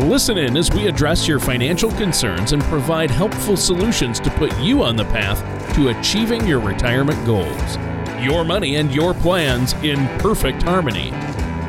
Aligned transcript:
Listen 0.00 0.36
in 0.36 0.58
as 0.58 0.70
we 0.70 0.88
address 0.88 1.26
your 1.26 1.38
financial 1.38 1.90
concerns 1.92 2.52
and 2.52 2.62
provide 2.64 3.10
helpful 3.10 3.56
solutions 3.56 4.20
to 4.20 4.28
put 4.32 4.54
you 4.60 4.82
on 4.82 4.94
the 4.94 5.06
path 5.06 5.40
to 5.74 5.88
achieving 5.88 6.46
your 6.46 6.60
retirement 6.60 7.24
goals. 7.24 7.76
Your 8.22 8.44
money 8.44 8.76
and 8.76 8.94
your 8.94 9.14
plans 9.14 9.72
in 9.82 10.06
perfect 10.18 10.62
harmony. 10.64 11.12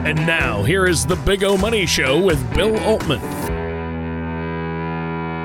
And 0.04 0.18
now, 0.28 0.62
here 0.62 0.88
is 0.88 1.06
the 1.06 1.16
Big 1.16 1.46
O 1.46 1.56
Money 1.56 1.86
Show 1.86 2.20
with 2.20 2.54
Bill 2.54 2.78
Altman. 2.80 3.22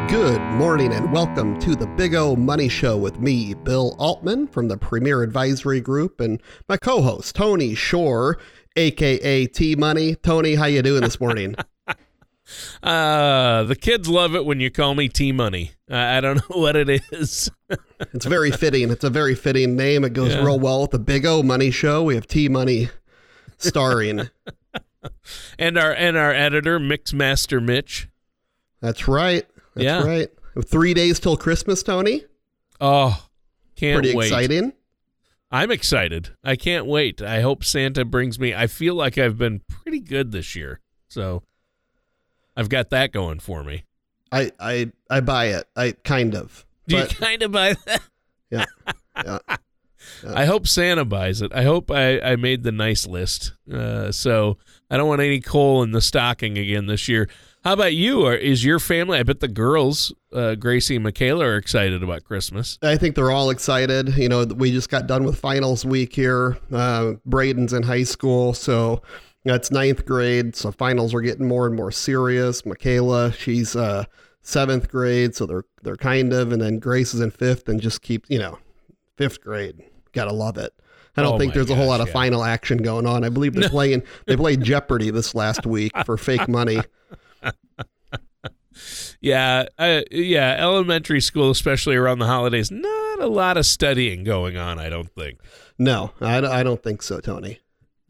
Good 0.08 0.42
morning 0.42 0.92
and 0.92 1.12
welcome 1.12 1.60
to 1.60 1.76
the 1.76 1.86
Big 1.86 2.16
O 2.16 2.34
Money 2.34 2.68
Show 2.68 2.96
with 2.96 3.20
me, 3.20 3.54
Bill 3.54 3.94
Altman 4.00 4.48
from 4.48 4.66
the 4.66 4.76
Premier 4.76 5.22
Advisory 5.22 5.80
Group 5.80 6.20
and 6.20 6.42
my 6.68 6.78
co-host 6.78 7.36
Tony 7.36 7.76
Shore, 7.76 8.38
aka 8.74 9.46
T 9.46 9.76
Money. 9.76 10.16
Tony, 10.16 10.56
how 10.56 10.66
you 10.66 10.82
doing 10.82 11.02
this 11.02 11.20
morning? 11.20 11.54
Uh, 12.82 13.62
the 13.64 13.76
kids 13.76 14.08
love 14.08 14.34
it 14.34 14.44
when 14.44 14.60
you 14.60 14.70
call 14.70 14.94
me 14.94 15.08
T 15.08 15.32
Money. 15.32 15.72
I 15.88 16.20
don't 16.20 16.36
know 16.50 16.56
what 16.56 16.76
it 16.76 16.88
is. 17.10 17.50
it's 18.00 18.26
very 18.26 18.50
fitting. 18.50 18.90
It's 18.90 19.04
a 19.04 19.10
very 19.10 19.34
fitting 19.34 19.76
name. 19.76 20.04
It 20.04 20.12
goes 20.12 20.32
yeah. 20.34 20.44
real 20.44 20.58
well 20.58 20.82
with 20.82 20.90
the 20.90 20.98
Big 20.98 21.24
O 21.24 21.42
Money 21.42 21.70
Show. 21.70 22.02
We 22.02 22.14
have 22.14 22.26
T 22.26 22.48
Money 22.48 22.88
starring. 23.58 24.28
and 25.58 25.78
our 25.78 25.92
and 25.92 26.16
our 26.16 26.32
editor, 26.32 26.78
Mixmaster 26.78 27.62
Mitch. 27.62 28.08
That's 28.80 29.06
right. 29.06 29.46
That's 29.74 29.84
yeah. 29.84 30.02
right. 30.02 30.28
Three 30.66 30.92
days 30.92 31.18
till 31.20 31.36
Christmas, 31.36 31.82
Tony. 31.82 32.24
Oh, 32.80 33.26
can't 33.76 34.02
Pretty 34.02 34.16
wait. 34.16 34.26
exciting. 34.26 34.72
I'm 35.50 35.70
excited. 35.70 36.30
I 36.42 36.56
can't 36.56 36.86
wait. 36.86 37.20
I 37.20 37.42
hope 37.42 37.62
Santa 37.62 38.04
brings 38.04 38.38
me. 38.38 38.54
I 38.54 38.66
feel 38.66 38.94
like 38.94 39.18
I've 39.18 39.36
been 39.36 39.60
pretty 39.68 40.00
good 40.00 40.32
this 40.32 40.56
year. 40.56 40.80
So 41.08 41.42
I've 42.56 42.68
got 42.68 42.90
that 42.90 43.12
going 43.12 43.40
for 43.40 43.64
me. 43.64 43.84
I 44.30 44.50
I 44.58 44.92
I 45.10 45.20
buy 45.20 45.46
it. 45.46 45.64
I 45.76 45.92
kind 46.04 46.34
of. 46.34 46.66
Do 46.88 46.96
you 46.96 47.06
kind 47.06 47.42
of 47.42 47.52
buy 47.52 47.74
that? 47.86 48.02
Yeah. 48.50 48.64
yeah. 49.16 49.38
yeah. 49.48 49.56
I 50.26 50.46
hope 50.46 50.66
Santa 50.66 51.04
buys 51.04 51.42
it. 51.42 51.52
I 51.54 51.62
hope 51.62 51.90
I, 51.90 52.20
I 52.20 52.36
made 52.36 52.62
the 52.62 52.72
nice 52.72 53.06
list. 53.06 53.52
Uh, 53.72 54.12
so 54.12 54.58
I 54.90 54.96
don't 54.96 55.08
want 55.08 55.20
any 55.20 55.40
coal 55.40 55.82
in 55.82 55.92
the 55.92 56.00
stocking 56.00 56.58
again 56.58 56.86
this 56.86 57.08
year. 57.08 57.28
How 57.64 57.74
about 57.74 57.94
you? 57.94 58.26
Or 58.26 58.34
is 58.34 58.64
your 58.64 58.80
family? 58.80 59.18
I 59.18 59.22
bet 59.22 59.40
the 59.40 59.48
girls, 59.48 60.12
uh, 60.32 60.56
Gracie 60.56 60.96
and 60.96 61.04
Michaela, 61.04 61.44
are 61.44 61.56
excited 61.56 62.02
about 62.02 62.24
Christmas. 62.24 62.78
I 62.82 62.96
think 62.96 63.14
they're 63.14 63.30
all 63.30 63.50
excited. 63.50 64.16
You 64.16 64.28
know, 64.28 64.44
we 64.44 64.72
just 64.72 64.90
got 64.90 65.06
done 65.06 65.24
with 65.24 65.38
finals 65.38 65.84
week 65.84 66.14
here. 66.14 66.58
Uh, 66.72 67.14
Braden's 67.24 67.72
in 67.72 67.84
high 67.84 68.02
school, 68.02 68.52
so 68.52 69.02
it's 69.44 69.70
ninth 69.70 70.06
grade, 70.06 70.54
so 70.54 70.70
finals 70.70 71.14
are 71.14 71.20
getting 71.20 71.48
more 71.48 71.66
and 71.66 71.74
more 71.74 71.90
serious. 71.90 72.64
Michaela, 72.64 73.32
she's 73.32 73.74
uh, 73.74 74.04
seventh 74.42 74.88
grade, 74.88 75.34
so 75.34 75.46
they're 75.46 75.64
they're 75.82 75.96
kind 75.96 76.32
of, 76.32 76.52
and 76.52 76.62
then 76.62 76.78
Grace 76.78 77.14
is 77.14 77.20
in 77.20 77.30
fifth, 77.30 77.68
and 77.68 77.80
just 77.80 78.02
keep 78.02 78.24
you 78.28 78.38
know, 78.38 78.58
fifth 79.16 79.40
grade. 79.40 79.82
Gotta 80.12 80.32
love 80.32 80.58
it. 80.58 80.72
I 81.16 81.22
don't 81.22 81.34
oh 81.34 81.38
think 81.38 81.54
there's 81.54 81.66
gosh, 81.66 81.74
a 81.74 81.78
whole 81.78 81.88
lot 81.88 82.00
of 82.00 82.06
yeah. 82.08 82.12
final 82.14 82.44
action 82.44 82.78
going 82.78 83.06
on. 83.06 83.24
I 83.24 83.28
believe 83.28 83.54
they're 83.54 83.62
no. 83.68 83.68
playing 83.68 84.02
they 84.26 84.36
played 84.36 84.62
Jeopardy 84.62 85.10
this 85.10 85.34
last 85.34 85.66
week 85.66 85.92
for 86.04 86.16
fake 86.16 86.48
money. 86.48 86.80
yeah, 89.20 89.66
uh, 89.78 90.02
yeah, 90.10 90.56
elementary 90.58 91.20
school, 91.20 91.50
especially 91.50 91.96
around 91.96 92.20
the 92.20 92.26
holidays, 92.26 92.70
not 92.70 93.20
a 93.20 93.26
lot 93.26 93.56
of 93.56 93.66
studying 93.66 94.24
going 94.24 94.56
on. 94.56 94.78
I 94.78 94.88
don't 94.88 95.12
think. 95.12 95.40
No, 95.78 96.12
I, 96.20 96.38
I 96.38 96.62
don't 96.62 96.82
think 96.82 97.02
so, 97.02 97.20
Tony. 97.20 97.58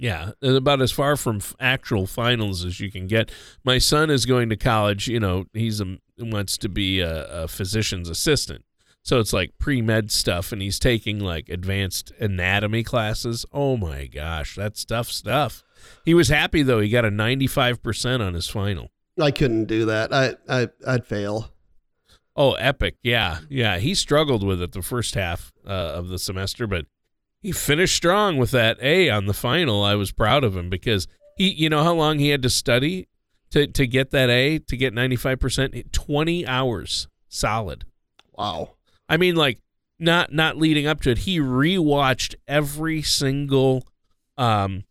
Yeah, 0.03 0.33
about 0.43 0.83
as 0.83 0.91
far 0.91 1.17
from 1.17 1.41
actual 1.61 2.09
finals 2.09 2.65
as 2.65 2.81
you 2.81 2.91
can 2.91 3.07
get. 3.07 3.31
My 3.63 3.79
son 3.79 4.11
is 4.11 4.27
going 4.27 4.49
to 4.49 4.57
college. 4.57 5.07
You 5.07 5.21
know, 5.21 5.45
he's 5.53 5.81
a 5.81 5.99
wants 6.19 6.59
to 6.59 6.69
be 6.69 6.99
a, 6.99 7.45
a 7.45 7.47
physician's 7.47 8.09
assistant, 8.09 8.65
so 9.05 9.21
it's 9.21 9.33
like 9.33 9.57
pre 9.61 9.81
med 9.81 10.11
stuff, 10.11 10.51
and 10.51 10.61
he's 10.61 10.81
taking 10.81 11.21
like 11.21 11.49
advanced 11.49 12.11
anatomy 12.19 12.83
classes. 12.83 13.47
Oh 13.53 13.77
my 13.77 14.07
gosh, 14.07 14.57
that's 14.57 14.85
tough 14.85 15.07
stuff. 15.07 15.63
He 16.05 16.15
was 16.15 16.31
happy 16.31 16.65
though; 16.65 16.81
he 16.81 16.89
got 16.89 17.05
a 17.05 17.11
ninety 17.11 17.47
five 17.47 17.81
percent 17.81 18.25
on 18.25 18.35
his 18.35 18.49
final. 18.49 18.91
I 19.21 19.31
couldn't 19.31 19.67
do 19.67 19.85
that. 19.85 20.13
I 20.13 20.35
I 20.49 20.69
I'd 20.85 21.07
fail. 21.07 21.53
Oh, 22.35 22.55
epic! 22.55 22.97
Yeah, 23.05 23.39
yeah. 23.49 23.79
He 23.79 23.95
struggled 23.95 24.43
with 24.43 24.61
it 24.63 24.73
the 24.73 24.83
first 24.83 25.15
half 25.15 25.53
uh, 25.65 25.71
of 25.71 26.09
the 26.09 26.19
semester, 26.19 26.67
but 26.67 26.87
he 27.43 27.53
finished 27.53 27.97
strong 27.97 28.37
with 28.39 28.53
that 28.53 28.79
A 28.81 29.11
on 29.11 29.27
the 29.27 29.35
final. 29.35 29.83
I 29.83 29.97
was 29.97 30.13
proud 30.13 30.45
of 30.45 30.57
him 30.57 30.71
because 30.71 31.09
he, 31.37 31.51
you 31.51 31.69
know, 31.69 31.83
how 31.83 31.93
long 31.93 32.19
he 32.19 32.29
had 32.29 32.43
to 32.43 32.51
study 32.51 33.09
to 33.51 33.67
to 33.67 33.87
get 33.87 34.11
that 34.13 34.31
A 34.31 34.61
to 34.61 34.77
get 34.77 34.95
ninety 34.95 35.17
five 35.17 35.41
percent. 35.41 35.93
Twenty 35.93 36.47
hours 36.47 37.09
solid. 37.29 37.85
Wow. 38.33 38.75
I 39.09 39.17
mean, 39.17 39.35
like 39.35 39.59
not 39.99 40.33
not 40.33 40.57
leading 40.57 40.87
up 40.87 41.01
to 41.03 41.11
it. 41.11 41.19
He 41.19 41.41
rewatched 41.41 42.37
every 42.47 43.03
single 43.03 43.87
um, 44.39 44.85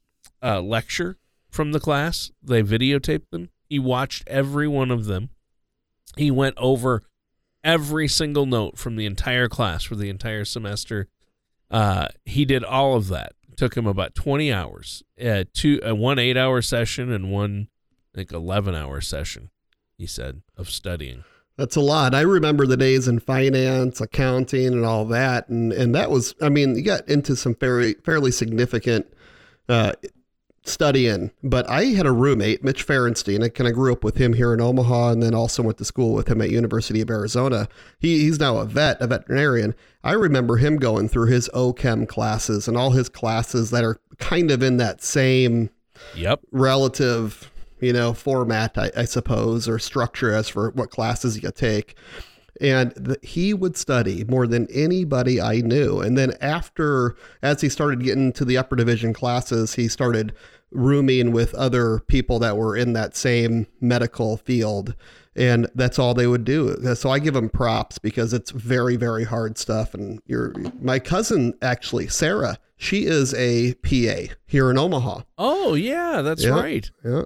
uh, 0.44 0.62
lecture 0.62 1.18
from 1.50 1.72
the 1.72 1.80
class. 1.80 2.32
They 2.44 2.62
videotaped 2.64 3.30
them. 3.32 3.50
He 3.70 3.80
watched 3.80 4.28
every 4.28 4.68
one 4.68 4.92
of 4.92 5.06
them. 5.06 5.30
He 6.18 6.30
went 6.30 6.58
over 6.58 7.04
every 7.64 8.08
single 8.08 8.46
note 8.46 8.78
from 8.78 8.98
the 8.98 9.06
entire 9.06 9.48
class 9.48 9.84
for 9.84 9.96
the 9.96 10.10
entire 10.10 10.44
semester 10.44 11.08
uh, 11.72 12.08
he 12.26 12.46
did 12.46 12.64
all 12.64 12.96
of 12.96 13.08
that. 13.08 13.34
It 13.50 13.58
took 13.58 13.76
him 13.76 13.88
about 13.88 14.14
20 14.14 14.52
hours. 14.52 15.04
Uh, 15.24 15.46
two, 15.54 15.82
uh, 15.88 15.96
one 15.96 16.20
eight 16.20 16.38
hour 16.38 16.62
session 16.62 17.12
and 17.12 17.32
one, 17.32 17.70
I 18.14 18.20
think, 18.20 18.32
11 18.32 18.76
hour 18.76 19.02
session, 19.02 19.50
he 19.98 20.06
said, 20.06 20.42
of 20.58 20.70
studying. 20.70 21.24
That's 21.58 21.76
a 21.76 21.82
lot. 21.82 22.16
I 22.16 22.22
remember 22.22 22.66
the 22.66 22.78
days 22.78 23.08
in 23.08 23.20
finance, 23.20 24.02
accounting, 24.02 24.68
and 24.68 24.86
all 24.86 25.06
that, 25.06 25.48
and 25.50 25.72
and 25.72 25.94
that 25.94 26.10
was. 26.10 26.34
I 26.42 26.50
mean, 26.50 26.76
you 26.76 26.82
got 26.82 27.08
into 27.08 27.36
some 27.36 27.54
fairly 27.54 27.96
fairly 28.06 28.32
significant 28.32 29.06
uh, 29.70 29.92
studying, 30.64 31.32
but 31.44 31.68
I 31.70 31.86
had 31.86 32.06
a 32.06 32.12
roommate, 32.12 32.64
Mitch 32.64 32.86
Ferenstein. 32.86 33.44
I 33.44 33.50
kind 33.50 33.68
of 33.68 33.74
grew 33.74 33.92
up 33.92 34.04
with 34.04 34.18
him 34.18 34.34
here 34.34 34.54
in 34.54 34.62
Omaha 34.62 35.12
and 35.12 35.24
then 35.24 35.34
also 35.34 35.64
went 35.64 35.78
to 35.80 35.86
school 35.86 36.14
with 36.14 36.28
him 36.28 36.42
at 36.42 36.52
University 36.52 37.02
of 37.02 37.10
Arizona. 37.10 37.68
He, 38.00 38.20
he's 38.20 38.40
now 38.40 38.58
a 38.58 38.66
vet, 38.66 39.02
a 39.02 39.08
veterinarian. 39.08 39.76
I 40.04 40.14
remember 40.14 40.58
him 40.58 40.78
going 40.78 41.10
through 41.10 41.28
his 41.28 41.50
OChem 41.54 42.08
classes 42.08 42.68
and 42.68 42.78
all 42.78 42.92
his 42.92 43.10
classes 43.10 43.72
that 43.72 43.84
are 43.84 44.00
kind 44.20 44.52
of 44.52 44.62
in 44.62 44.78
that 44.78 45.04
same 45.04 45.70
yep. 46.16 46.42
relative, 46.52 47.52
you 47.80 47.94
know, 47.94 48.14
format, 48.14 48.78
I, 48.78 48.92
I 48.96 49.06
suppose, 49.06 49.68
or 49.68 49.80
structure 49.80 50.34
as 50.34 50.48
for 50.48 50.70
what 50.72 50.92
classes 50.92 51.42
you 51.42 51.52
take 51.52 51.96
and 52.62 52.92
the, 52.92 53.18
he 53.24 53.54
would 53.54 53.76
study 53.76 54.24
more 54.26 54.46
than 54.46 54.68
anybody 54.72 55.42
I 55.42 55.62
knew. 55.62 56.00
And 56.00 56.18
then 56.18 56.36
after, 56.40 57.16
as 57.42 57.60
he 57.60 57.68
started 57.68 58.04
getting 58.04 58.32
to 58.34 58.46
the 58.46 58.58
upper 58.58 58.76
division 58.76 59.14
classes, 59.14 59.74
he 59.74 59.88
started 59.88 60.34
rooming 60.70 61.32
with 61.32 61.54
other 61.56 62.00
people 62.08 62.38
that 62.40 62.56
were 62.56 62.78
in 62.78 62.94
that 62.94 63.16
same 63.16 63.66
medical 63.82 64.38
field. 64.38 64.96
And 65.36 65.70
that's 65.74 65.98
all 65.98 66.14
they 66.14 66.28
would 66.28 66.46
do. 66.46 66.78
So 66.94 67.10
I 67.10 67.18
give 67.18 67.36
him 67.36 67.50
props 67.50 67.98
because 67.98 68.32
it's 68.32 68.52
very, 68.52 68.96
very 68.96 69.24
hard 69.24 69.58
stuff. 69.58 69.94
And 69.94 70.22
your 70.28 70.54
my 70.82 71.00
cousin 71.00 71.54
actually, 71.62 72.10
Sarah, 72.10 72.60
she 72.78 73.06
is 73.06 73.34
a 73.34 73.74
PA 73.76 74.34
here 74.46 74.70
in 74.70 74.78
Omaha. 74.78 75.22
Oh 75.38 75.74
yeah, 75.74 76.22
that's 76.22 76.44
yeah, 76.44 76.52
right. 76.52 76.92
Yeah. 77.04 77.24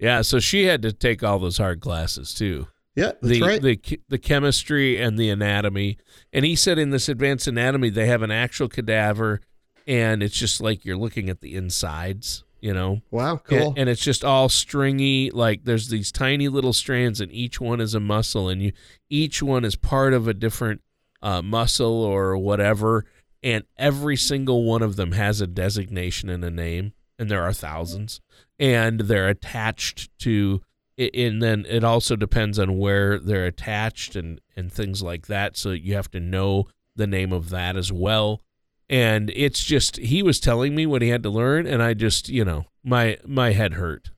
Yeah, 0.00 0.22
so 0.22 0.38
she 0.38 0.64
had 0.64 0.82
to 0.82 0.92
take 0.92 1.22
all 1.22 1.38
those 1.38 1.58
hard 1.58 1.80
classes 1.80 2.32
too. 2.32 2.68
Yeah, 2.98 3.12
the, 3.22 3.40
right. 3.40 3.62
the 3.62 4.00
the 4.08 4.18
chemistry 4.18 5.00
and 5.00 5.16
the 5.16 5.30
anatomy. 5.30 5.98
And 6.32 6.44
he 6.44 6.56
said 6.56 6.80
in 6.80 6.90
this 6.90 7.08
advanced 7.08 7.46
anatomy 7.46 7.90
they 7.90 8.06
have 8.06 8.22
an 8.22 8.32
actual 8.32 8.68
cadaver, 8.68 9.40
and 9.86 10.20
it's 10.20 10.36
just 10.36 10.60
like 10.60 10.84
you're 10.84 10.96
looking 10.96 11.30
at 11.30 11.40
the 11.40 11.54
insides. 11.54 12.42
You 12.60 12.74
know. 12.74 13.02
Wow, 13.12 13.36
cool. 13.36 13.68
And, 13.68 13.78
and 13.78 13.88
it's 13.88 14.02
just 14.02 14.24
all 14.24 14.48
stringy. 14.48 15.30
Like 15.30 15.62
there's 15.62 15.90
these 15.90 16.10
tiny 16.10 16.48
little 16.48 16.72
strands, 16.72 17.20
and 17.20 17.30
each 17.30 17.60
one 17.60 17.80
is 17.80 17.94
a 17.94 18.00
muscle, 18.00 18.48
and 18.48 18.60
you 18.60 18.72
each 19.08 19.44
one 19.44 19.64
is 19.64 19.76
part 19.76 20.12
of 20.12 20.26
a 20.26 20.34
different 20.34 20.80
uh, 21.22 21.40
muscle 21.40 22.02
or 22.02 22.36
whatever. 22.36 23.04
And 23.44 23.62
every 23.76 24.16
single 24.16 24.64
one 24.64 24.82
of 24.82 24.96
them 24.96 25.12
has 25.12 25.40
a 25.40 25.46
designation 25.46 26.28
and 26.28 26.44
a 26.44 26.50
name, 26.50 26.94
and 27.16 27.30
there 27.30 27.44
are 27.44 27.52
thousands, 27.52 28.20
and 28.58 29.02
they're 29.02 29.28
attached 29.28 30.10
to 30.18 30.62
and 30.98 31.40
then 31.40 31.64
it 31.68 31.84
also 31.84 32.16
depends 32.16 32.58
on 32.58 32.76
where 32.78 33.18
they're 33.18 33.46
attached 33.46 34.16
and 34.16 34.40
and 34.56 34.72
things 34.72 35.02
like 35.02 35.26
that. 35.28 35.56
So 35.56 35.70
you 35.70 35.94
have 35.94 36.10
to 36.10 36.20
know 36.20 36.66
the 36.96 37.06
name 37.06 37.32
of 37.32 37.50
that 37.50 37.76
as 37.76 37.92
well. 37.92 38.42
And 38.90 39.30
it's 39.34 39.62
just 39.62 39.96
he 39.98 40.22
was 40.22 40.40
telling 40.40 40.74
me 40.74 40.86
what 40.86 41.02
he 41.02 41.08
had 41.10 41.22
to 41.22 41.30
learn, 41.30 41.66
and 41.66 41.82
I 41.82 41.94
just 41.94 42.28
you 42.28 42.44
know 42.44 42.64
my 42.82 43.18
my 43.26 43.52
head 43.52 43.74
hurt, 43.74 44.10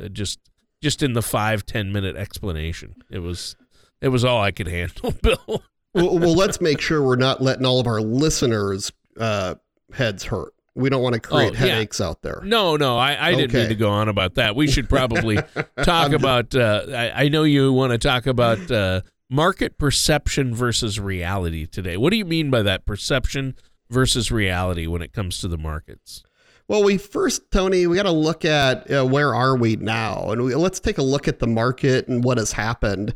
uh, 0.00 0.08
just 0.08 0.40
just 0.82 1.02
in 1.02 1.12
the 1.12 1.22
five 1.22 1.64
ten 1.64 1.92
minute 1.92 2.16
explanation. 2.16 2.96
It 3.10 3.20
was 3.20 3.56
it 4.00 4.08
was 4.08 4.24
all 4.24 4.42
I 4.42 4.50
could 4.50 4.68
handle, 4.68 5.12
Bill. 5.22 5.62
well, 5.94 6.18
well, 6.18 6.34
let's 6.34 6.60
make 6.60 6.80
sure 6.80 7.02
we're 7.02 7.16
not 7.16 7.40
letting 7.40 7.64
all 7.64 7.80
of 7.80 7.86
our 7.86 8.00
listeners' 8.00 8.92
uh, 9.18 9.54
heads 9.92 10.24
hurt. 10.24 10.52
We 10.76 10.90
don't 10.90 11.02
want 11.02 11.14
to 11.14 11.20
create 11.20 11.52
oh, 11.52 11.54
headaches 11.54 12.00
yeah. 12.00 12.06
out 12.06 12.22
there. 12.22 12.40
No, 12.44 12.76
no, 12.76 12.98
I, 12.98 13.28
I 13.28 13.34
didn't 13.34 13.54
need 13.54 13.68
to 13.68 13.74
go 13.74 13.90
on 13.90 14.08
about 14.08 14.34
that. 14.34 14.54
We 14.54 14.70
should 14.70 14.88
probably 14.88 15.38
talk 15.82 16.12
about. 16.12 16.54
Uh, 16.54 16.84
I, 16.88 17.24
I, 17.24 17.28
know 17.28 17.44
you 17.44 17.72
want 17.72 17.92
to 17.92 17.98
talk 17.98 18.26
about 18.26 18.70
uh, 18.70 19.00
market 19.30 19.78
perception 19.78 20.54
versus 20.54 21.00
reality 21.00 21.66
today. 21.66 21.96
What 21.96 22.10
do 22.10 22.16
you 22.16 22.26
mean 22.26 22.50
by 22.50 22.62
that? 22.62 22.84
Perception 22.84 23.56
versus 23.90 24.30
reality 24.30 24.86
when 24.86 25.02
it 25.02 25.12
comes 25.12 25.38
to 25.38 25.48
the 25.48 25.58
markets? 25.58 26.22
Well, 26.68 26.82
we 26.82 26.98
first, 26.98 27.48
Tony, 27.52 27.86
we 27.86 27.94
got 27.94 28.04
to 28.04 28.10
look 28.10 28.44
at 28.44 28.90
uh, 28.90 29.06
where 29.06 29.32
are 29.32 29.56
we 29.56 29.76
now, 29.76 30.32
and 30.32 30.42
we, 30.42 30.54
let's 30.56 30.80
take 30.80 30.98
a 30.98 31.02
look 31.02 31.28
at 31.28 31.38
the 31.38 31.46
market 31.46 32.08
and 32.08 32.24
what 32.24 32.38
has 32.38 32.50
happened. 32.50 33.14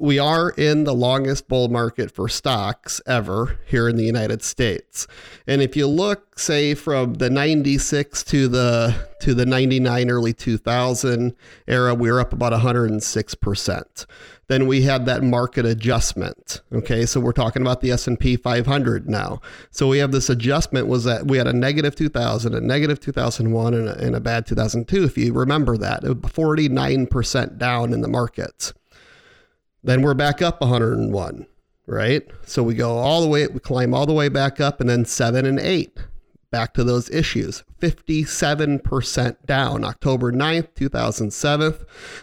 We 0.00 0.18
are 0.18 0.50
in 0.50 0.82
the 0.82 0.92
longest 0.92 1.46
bull 1.46 1.68
market 1.68 2.10
for 2.10 2.28
stocks 2.28 3.00
ever 3.06 3.60
here 3.66 3.88
in 3.88 3.94
the 3.94 4.04
United 4.04 4.42
States, 4.42 5.06
and 5.46 5.62
if 5.62 5.76
you 5.76 5.86
look, 5.86 6.31
say, 6.36 6.74
from 6.74 7.14
the 7.14 7.30
'96 7.30 8.22
to 8.24 8.48
the 8.48 9.08
to 9.20 9.34
the 9.34 9.46
'99 9.46 10.10
early 10.10 10.32
2000 10.32 11.34
era, 11.66 11.94
we 11.94 12.10
were 12.10 12.20
up 12.20 12.32
about 12.32 12.52
106 12.52 13.34
percent 13.36 14.06
then 14.52 14.66
we 14.66 14.82
had 14.82 15.06
that 15.06 15.22
market 15.22 15.64
adjustment. 15.64 16.60
Okay, 16.70 17.06
so 17.06 17.20
we're 17.20 17.32
talking 17.32 17.62
about 17.62 17.80
the 17.80 17.90
S&P 17.90 18.36
500 18.36 19.08
now. 19.08 19.40
So 19.70 19.88
we 19.88 19.96
have 19.98 20.12
this 20.12 20.28
adjustment 20.28 20.88
was 20.88 21.04
that 21.04 21.26
we 21.26 21.38
had 21.38 21.46
a 21.46 21.54
negative 21.54 21.96
2000, 21.96 22.54
a 22.54 22.60
negative 22.60 23.00
2001, 23.00 23.72
and 23.72 23.88
a, 23.88 23.98
and 23.98 24.14
a 24.14 24.20
bad 24.20 24.46
2002. 24.46 25.04
If 25.04 25.16
you 25.16 25.32
remember 25.32 25.78
that, 25.78 26.02
49% 26.02 27.56
down 27.56 27.94
in 27.94 28.02
the 28.02 28.08
markets. 28.08 28.74
Then 29.82 30.02
we're 30.02 30.12
back 30.12 30.42
up 30.42 30.60
101, 30.60 31.46
right? 31.86 32.22
So 32.44 32.62
we 32.62 32.74
go 32.74 32.98
all 32.98 33.22
the 33.22 33.28
way, 33.28 33.46
we 33.46 33.58
climb 33.58 33.94
all 33.94 34.04
the 34.04 34.12
way 34.12 34.28
back 34.28 34.60
up, 34.60 34.82
and 34.82 34.90
then 34.90 35.06
seven 35.06 35.46
and 35.46 35.58
eight 35.58 35.98
back 36.52 36.72
to 36.74 36.84
those 36.84 37.10
issues 37.10 37.64
57% 37.80 39.46
down 39.46 39.82
october 39.82 40.30
9th 40.30 40.68
2007 40.76 41.74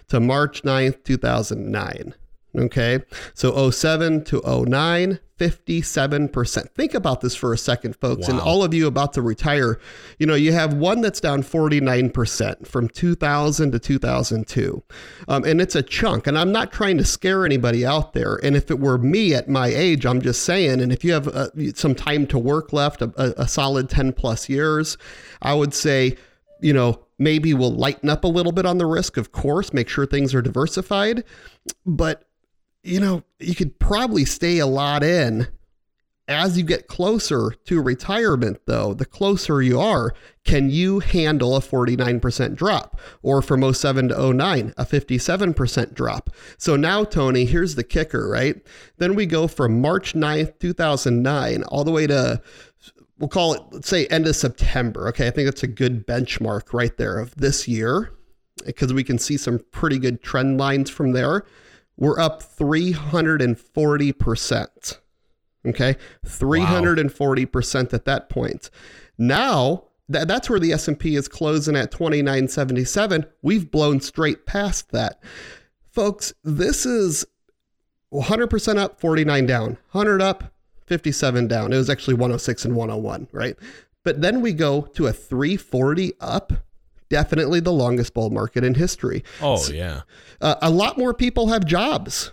to 0.08 0.20
march 0.22 0.62
9th 0.62 1.04
2009 1.04 2.14
Okay. 2.58 3.04
So 3.34 3.70
07 3.70 4.24
to 4.26 4.42
09, 4.66 5.20
57%. 5.40 6.70
Think 6.72 6.94
about 6.94 7.22
this 7.22 7.34
for 7.34 7.54
a 7.54 7.58
second, 7.58 7.96
folks. 7.96 8.28
Wow. 8.28 8.36
And 8.36 8.40
all 8.42 8.64
of 8.64 8.74
you 8.74 8.88
about 8.88 9.14
to 9.14 9.22
retire, 9.22 9.80
you 10.20 10.28
know, 10.28 10.36
you 10.36 10.52
have 10.52 10.74
one 10.74 11.02
that's 11.02 11.22
down 11.22 11.44
49% 11.44 12.68
from 12.68 12.90
2000 12.90 13.72
to 13.72 13.80
2002. 13.80 14.84
Um, 15.28 15.44
and 15.46 15.62
it's 15.62 15.76
a 15.76 15.82
chunk. 15.82 16.28
And 16.28 16.38
I'm 16.38 16.52
not 16.52 16.72
trying 16.72 16.98
to 16.98 17.06
scare 17.06 17.46
anybody 17.46 17.86
out 17.86 18.14
there. 18.14 18.36
And 18.44 18.56
if 18.56 18.70
it 18.70 18.80
were 18.80 18.98
me 18.98 19.34
at 19.34 19.48
my 19.50 19.68
age, 19.68 20.06
I'm 20.06 20.22
just 20.22 20.44
saying, 20.44 20.82
and 20.82 20.92
if 20.92 21.04
you 21.04 21.14
have 21.14 21.28
uh, 21.30 21.50
some 21.74 21.96
time 21.96 22.28
to 22.28 22.38
work 22.38 22.74
left, 22.74 23.02
a, 23.02 23.42
a 23.42 23.48
solid 23.48 23.90
10 23.90 24.14
plus 24.14 24.50
years, 24.50 24.98
I 25.42 25.54
would 25.54 25.74
say, 25.74 26.18
you 26.62 26.74
know, 26.74 27.06
maybe 27.18 27.54
we'll 27.54 27.74
lighten 27.74 28.10
up 28.10 28.24
a 28.24 28.28
little 28.28 28.52
bit 28.52 28.66
on 28.66 28.78
the 28.78 28.86
risk, 28.86 29.18
of 29.18 29.32
course, 29.32 29.74
make 29.74 29.88
sure 29.90 30.06
things 30.06 30.34
are 30.34 30.42
diversified. 30.42 31.24
But 31.86 32.29
you 32.90 33.00
know, 33.00 33.24
you 33.40 33.56
could 33.56 33.80
probably 33.80 34.26
stay 34.26 34.60
a 34.60 34.68
lot 34.68 35.04
in 35.04 35.48
as 36.30 36.56
you 36.60 36.64
get 36.64 36.88
closer 36.88 37.52
to 37.66 37.82
retirement, 37.82 38.62
though, 38.68 38.94
the 38.94 39.06
closer 39.06 39.64
you 39.64 39.80
are, 39.80 40.14
can 40.46 40.70
you 40.70 41.00
handle 41.00 41.56
a 41.56 41.60
49% 41.60 42.56
drop? 42.56 43.00
Or 43.24 43.42
from 43.42 43.74
07 43.74 44.10
to 44.10 44.34
09, 44.34 44.74
a 44.78 44.86
57% 44.86 45.94
drop? 45.96 46.30
So 46.60 46.76
now, 46.76 47.04
Tony, 47.04 47.46
here's 47.46 47.74
the 47.74 47.84
kicker, 47.84 48.30
right? 48.30 48.56
Then 48.98 49.16
we 49.16 49.26
go 49.26 49.48
from 49.48 49.82
March 49.82 50.14
9th, 50.14 50.60
2009, 50.60 51.64
all 51.64 51.84
the 51.84 51.92
way 51.92 52.06
to, 52.06 52.40
we'll 53.18 53.28
call 53.28 53.56
it, 53.56 53.64
let's 53.72 53.90
say, 53.90 54.06
end 54.08 54.28
of 54.28 54.36
September. 54.36 55.08
Okay, 55.08 55.28
I 55.28 55.32
think 55.32 55.48
that's 55.48 55.64
a 55.64 55.68
good 55.68 56.06
benchmark 56.06 56.74
right 56.74 56.96
there 56.96 57.18
of 57.18 57.34
this 57.38 57.68
year 57.68 58.12
because 58.68 58.94
we 58.94 59.04
can 59.04 59.18
see 59.18 59.36
some 59.36 59.60
pretty 59.72 59.98
good 59.98 60.22
trend 60.22 60.60
lines 60.60 60.92
from 60.92 61.14
there 61.14 61.44
we're 62.00 62.20
up 62.20 62.42
340%. 62.42 64.98
Okay? 65.68 65.98
340% 66.26 67.76
wow. 67.76 67.82
at 67.92 68.06
that 68.06 68.30
point. 68.30 68.70
Now, 69.18 69.84
th- 70.12 70.26
that's 70.26 70.50
where 70.50 70.60
the 70.60 70.72
S&P 70.72 71.16
is 71.16 71.28
closing 71.28 71.76
at 71.76 71.92
2977. 71.92 73.26
We've 73.42 73.70
blown 73.70 74.00
straight 74.00 74.46
past 74.46 74.92
that. 74.92 75.22
Folks, 75.92 76.34
this 76.44 76.86
is 76.86 77.26
100% 78.14 78.78
up, 78.78 79.02
49 79.02 79.46
down. 79.46 79.78
100 79.92 80.22
up, 80.22 80.54
57 80.86 81.48
down. 81.48 81.74
It 81.74 81.78
was 81.78 81.90
actually 81.90 82.14
106 82.14 82.66
and 82.66 82.76
101, 82.76 83.28
right? 83.34 83.58
But 84.06 84.22
then 84.22 84.40
we 84.40 84.54
go 84.54 84.82
to 84.82 85.08
a 85.08 85.14
340 85.14 86.14
up 86.22 86.54
definitely 87.10 87.60
the 87.60 87.74
longest 87.74 88.14
bull 88.14 88.30
market 88.30 88.64
in 88.64 88.76
history. 88.76 89.24
Oh, 89.42 89.58
so, 89.58 89.74
yeah. 89.74 90.02
Uh, 90.42 90.56
a 90.62 90.70
lot 90.70 90.98
more 90.98 91.14
people 91.14 91.48
have 91.48 91.66
jobs. 91.66 92.32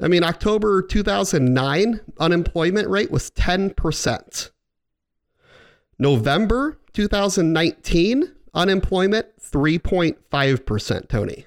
I 0.00 0.08
mean, 0.08 0.22
October 0.22 0.82
2009 0.82 2.00
unemployment 2.18 2.88
rate 2.88 3.10
was 3.10 3.30
10%. 3.32 4.50
November 5.98 6.78
2019 6.92 8.34
unemployment 8.54 9.26
3.5%, 9.40 11.08
Tony. 11.08 11.46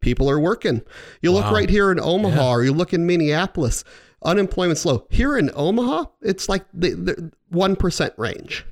People 0.00 0.28
are 0.28 0.40
working. 0.40 0.82
You 1.20 1.32
wow. 1.32 1.40
look 1.40 1.50
right 1.52 1.70
here 1.70 1.92
in 1.92 2.00
Omaha 2.00 2.36
yeah. 2.36 2.50
or 2.50 2.64
you 2.64 2.72
look 2.72 2.92
in 2.92 3.06
Minneapolis, 3.06 3.84
unemployment's 4.24 4.84
low. 4.84 5.06
Here 5.10 5.36
in 5.36 5.50
Omaha, 5.54 6.06
it's 6.22 6.48
like 6.48 6.64
the, 6.72 6.90
the 6.90 7.32
1% 7.52 8.18
range. 8.18 8.64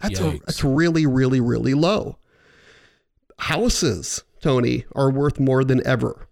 That's 0.00 0.20
a, 0.20 0.38
that's 0.46 0.64
really 0.64 1.06
really 1.06 1.40
really 1.40 1.74
low. 1.74 2.18
Houses, 3.38 4.22
Tony, 4.40 4.84
are 4.92 5.10
worth 5.10 5.40
more 5.40 5.64
than 5.64 5.86
ever. 5.86 6.28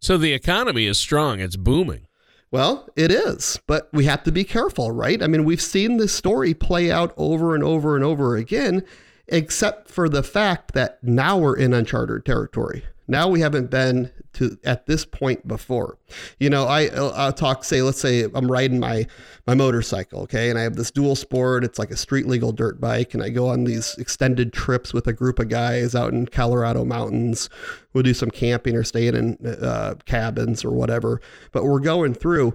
So 0.00 0.18
the 0.18 0.32
economy 0.32 0.86
is 0.86 0.98
strong. 0.98 1.40
It's 1.40 1.56
booming. 1.56 2.06
Well, 2.50 2.88
it 2.94 3.10
is, 3.10 3.58
but 3.66 3.88
we 3.92 4.04
have 4.04 4.22
to 4.24 4.32
be 4.32 4.44
careful, 4.44 4.92
right? 4.92 5.22
I 5.22 5.26
mean, 5.26 5.44
we've 5.44 5.60
seen 5.60 5.96
this 5.96 6.12
story 6.12 6.54
play 6.54 6.90
out 6.90 7.12
over 7.16 7.54
and 7.54 7.64
over 7.64 7.96
and 7.96 8.04
over 8.04 8.36
again, 8.36 8.84
except 9.26 9.88
for 9.88 10.08
the 10.08 10.22
fact 10.22 10.72
that 10.72 11.02
now 11.02 11.36
we're 11.38 11.56
in 11.56 11.74
uncharted 11.74 12.24
territory. 12.24 12.84
Now 13.08 13.28
we 13.28 13.40
haven't 13.40 13.70
been 13.70 14.10
to 14.34 14.58
at 14.64 14.86
this 14.86 15.04
point 15.04 15.46
before. 15.46 15.98
You 16.38 16.50
know, 16.50 16.64
I 16.64 16.86
I'll 16.88 17.32
talk 17.32 17.64
say 17.64 17.82
let's 17.82 18.00
say 18.00 18.24
I'm 18.34 18.50
riding 18.50 18.80
my 18.80 19.06
my 19.46 19.54
motorcycle, 19.54 20.20
okay, 20.22 20.50
and 20.50 20.58
I 20.58 20.62
have 20.62 20.76
this 20.76 20.90
dual 20.90 21.16
sport. 21.16 21.64
It's 21.64 21.78
like 21.78 21.90
a 21.90 21.96
street 21.96 22.26
legal 22.26 22.52
dirt 22.52 22.80
bike, 22.80 23.14
and 23.14 23.22
I 23.22 23.30
go 23.30 23.48
on 23.48 23.64
these 23.64 23.94
extended 23.98 24.52
trips 24.52 24.92
with 24.92 25.06
a 25.06 25.12
group 25.12 25.38
of 25.38 25.48
guys 25.48 25.94
out 25.94 26.12
in 26.12 26.26
Colorado 26.26 26.84
mountains. 26.84 27.48
We'll 27.92 28.02
do 28.02 28.14
some 28.14 28.30
camping 28.30 28.76
or 28.76 28.84
staying 28.84 29.14
in 29.14 29.38
uh, 29.46 29.94
cabins 30.04 30.64
or 30.64 30.70
whatever. 30.70 31.20
But 31.52 31.64
we're 31.64 31.80
going 31.80 32.14
through. 32.14 32.54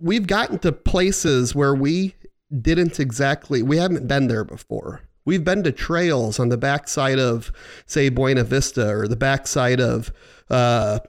We've 0.00 0.26
gotten 0.26 0.58
to 0.60 0.70
places 0.72 1.54
where 1.54 1.74
we 1.74 2.14
didn't 2.62 2.98
exactly 2.98 3.62
we 3.62 3.76
haven't 3.76 4.08
been 4.08 4.26
there 4.26 4.44
before 4.44 5.02
We've 5.28 5.44
been 5.44 5.62
to 5.64 5.72
trails 5.72 6.38
on 6.38 6.48
the 6.48 6.56
backside 6.56 7.18
of, 7.18 7.52
say, 7.84 8.08
Buena 8.08 8.44
Vista 8.44 8.88
or 8.88 9.06
the 9.06 9.14
backside 9.14 9.78
of 9.78 10.10
uh, 10.48 11.00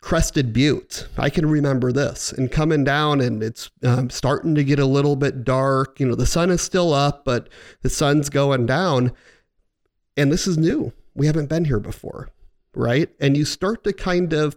Crested 0.00 0.54
Butte. 0.54 1.06
I 1.18 1.28
can 1.28 1.44
remember 1.44 1.92
this 1.92 2.32
and 2.32 2.50
coming 2.50 2.84
down, 2.84 3.20
and 3.20 3.42
it's 3.42 3.70
um, 3.82 4.08
starting 4.08 4.54
to 4.54 4.64
get 4.64 4.78
a 4.78 4.86
little 4.86 5.14
bit 5.14 5.44
dark. 5.44 6.00
You 6.00 6.06
know, 6.06 6.14
the 6.14 6.24
sun 6.24 6.48
is 6.48 6.62
still 6.62 6.94
up, 6.94 7.26
but 7.26 7.50
the 7.82 7.90
sun's 7.90 8.30
going 8.30 8.64
down. 8.64 9.12
And 10.16 10.32
this 10.32 10.46
is 10.46 10.56
new. 10.56 10.94
We 11.14 11.26
haven't 11.26 11.50
been 11.50 11.66
here 11.66 11.78
before, 11.78 12.30
right? 12.74 13.10
And 13.20 13.36
you 13.36 13.44
start 13.44 13.84
to 13.84 13.92
kind 13.92 14.32
of 14.32 14.56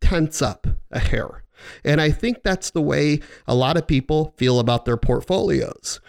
tense 0.00 0.40
up 0.40 0.66
a 0.90 1.00
hair. 1.00 1.44
And 1.84 2.00
I 2.00 2.12
think 2.12 2.42
that's 2.42 2.70
the 2.70 2.80
way 2.80 3.20
a 3.46 3.54
lot 3.54 3.76
of 3.76 3.86
people 3.86 4.32
feel 4.38 4.58
about 4.58 4.86
their 4.86 4.96
portfolios. 4.96 6.00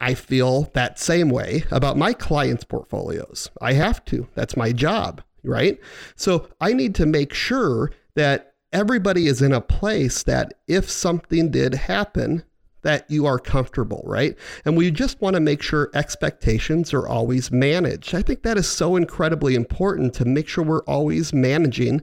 I 0.00 0.14
feel 0.14 0.70
that 0.74 0.98
same 0.98 1.30
way 1.30 1.64
about 1.70 1.96
my 1.96 2.12
clients' 2.12 2.64
portfolios. 2.64 3.50
I 3.60 3.72
have 3.74 4.04
to. 4.06 4.28
That's 4.34 4.56
my 4.56 4.72
job, 4.72 5.22
right? 5.42 5.78
So 6.16 6.48
I 6.60 6.72
need 6.72 6.94
to 6.96 7.06
make 7.06 7.32
sure 7.32 7.90
that 8.14 8.54
everybody 8.72 9.26
is 9.26 9.42
in 9.42 9.52
a 9.52 9.60
place 9.60 10.22
that 10.24 10.54
if 10.68 10.90
something 10.90 11.50
did 11.50 11.74
happen, 11.74 12.44
that 12.82 13.10
you 13.10 13.26
are 13.26 13.38
comfortable, 13.38 14.02
right? 14.06 14.36
And 14.64 14.76
we 14.76 14.90
just 14.90 15.20
want 15.20 15.34
to 15.34 15.40
make 15.40 15.62
sure 15.62 15.90
expectations 15.94 16.94
are 16.94 17.06
always 17.06 17.50
managed. 17.50 18.14
I 18.14 18.22
think 18.22 18.42
that 18.42 18.56
is 18.56 18.68
so 18.68 18.96
incredibly 18.96 19.54
important 19.54 20.14
to 20.14 20.24
make 20.24 20.48
sure 20.48 20.64
we're 20.64 20.84
always 20.84 21.32
managing 21.32 22.02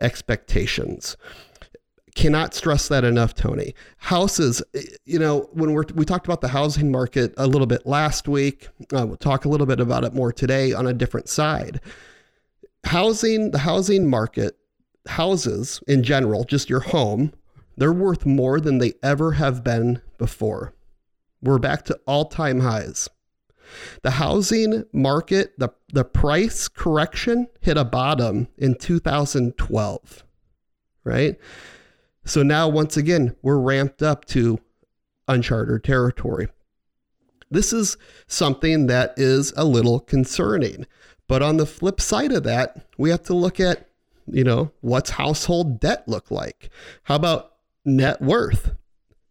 expectations. 0.00 1.16
Cannot 2.18 2.52
stress 2.52 2.88
that 2.88 3.04
enough, 3.04 3.32
Tony. 3.32 3.76
Houses, 3.98 4.60
you 5.04 5.20
know, 5.20 5.48
when 5.52 5.72
we're, 5.72 5.84
we 5.94 6.04
talked 6.04 6.26
about 6.26 6.40
the 6.40 6.48
housing 6.48 6.90
market 6.90 7.32
a 7.36 7.46
little 7.46 7.68
bit 7.68 7.86
last 7.86 8.26
week, 8.26 8.66
uh, 8.92 9.06
we'll 9.06 9.16
talk 9.16 9.44
a 9.44 9.48
little 9.48 9.68
bit 9.68 9.78
about 9.78 10.02
it 10.02 10.12
more 10.12 10.32
today 10.32 10.72
on 10.72 10.84
a 10.84 10.92
different 10.92 11.28
side. 11.28 11.80
Housing, 12.82 13.52
the 13.52 13.60
housing 13.60 14.10
market, 14.10 14.58
houses 15.06 15.80
in 15.86 16.02
general, 16.02 16.42
just 16.42 16.68
your 16.68 16.80
home, 16.80 17.34
they're 17.76 17.92
worth 17.92 18.26
more 18.26 18.58
than 18.58 18.78
they 18.78 18.94
ever 19.00 19.34
have 19.34 19.62
been 19.62 20.02
before. 20.18 20.74
We're 21.40 21.60
back 21.60 21.84
to 21.84 22.00
all 22.04 22.24
time 22.24 22.58
highs. 22.58 23.08
The 24.02 24.10
housing 24.10 24.82
market, 24.92 25.56
the, 25.56 25.68
the 25.92 26.04
price 26.04 26.66
correction 26.66 27.46
hit 27.60 27.76
a 27.76 27.84
bottom 27.84 28.48
in 28.58 28.74
2012, 28.74 30.24
right? 31.04 31.36
So 32.28 32.42
now, 32.42 32.68
once 32.68 32.98
again, 32.98 33.34
we're 33.40 33.58
ramped 33.58 34.02
up 34.02 34.26
to 34.26 34.60
uncharted 35.28 35.82
territory. 35.82 36.48
This 37.50 37.72
is 37.72 37.96
something 38.26 38.86
that 38.88 39.14
is 39.16 39.54
a 39.56 39.64
little 39.64 39.98
concerning. 39.98 40.86
But 41.26 41.40
on 41.40 41.56
the 41.56 41.64
flip 41.64 42.02
side 42.02 42.32
of 42.32 42.42
that, 42.42 42.84
we 42.98 43.08
have 43.08 43.22
to 43.24 43.34
look 43.34 43.58
at, 43.58 43.88
you 44.26 44.44
know, 44.44 44.72
what's 44.82 45.08
household 45.10 45.80
debt 45.80 46.06
look 46.06 46.30
like? 46.30 46.68
How 47.04 47.16
about 47.16 47.54
net 47.86 48.20
worth? 48.20 48.74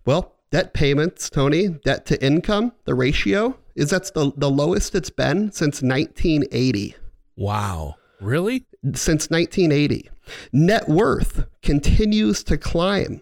Well, 0.04 0.34
debt 0.50 0.74
payments, 0.74 1.30
Tony, 1.30 1.68
debt 1.68 2.08
to 2.08 2.25
income, 2.25 2.74
the 2.86 2.96
ratio 2.96 3.60
is 3.75 3.92
that's 3.92 4.10
the, 4.10 4.32
the 4.36 4.50
lowest 4.50 4.96
it's 4.96 5.12
been 5.12 5.51
since 5.51 5.84
1980. 5.84 6.96
Wow. 7.36 7.98
Really? 8.20 8.66
Since 8.96 9.30
1980. 9.30 10.10
Net 10.51 10.88
worth 10.88 11.46
continues 11.62 12.43
to 12.43 12.57
climb. 12.57 13.22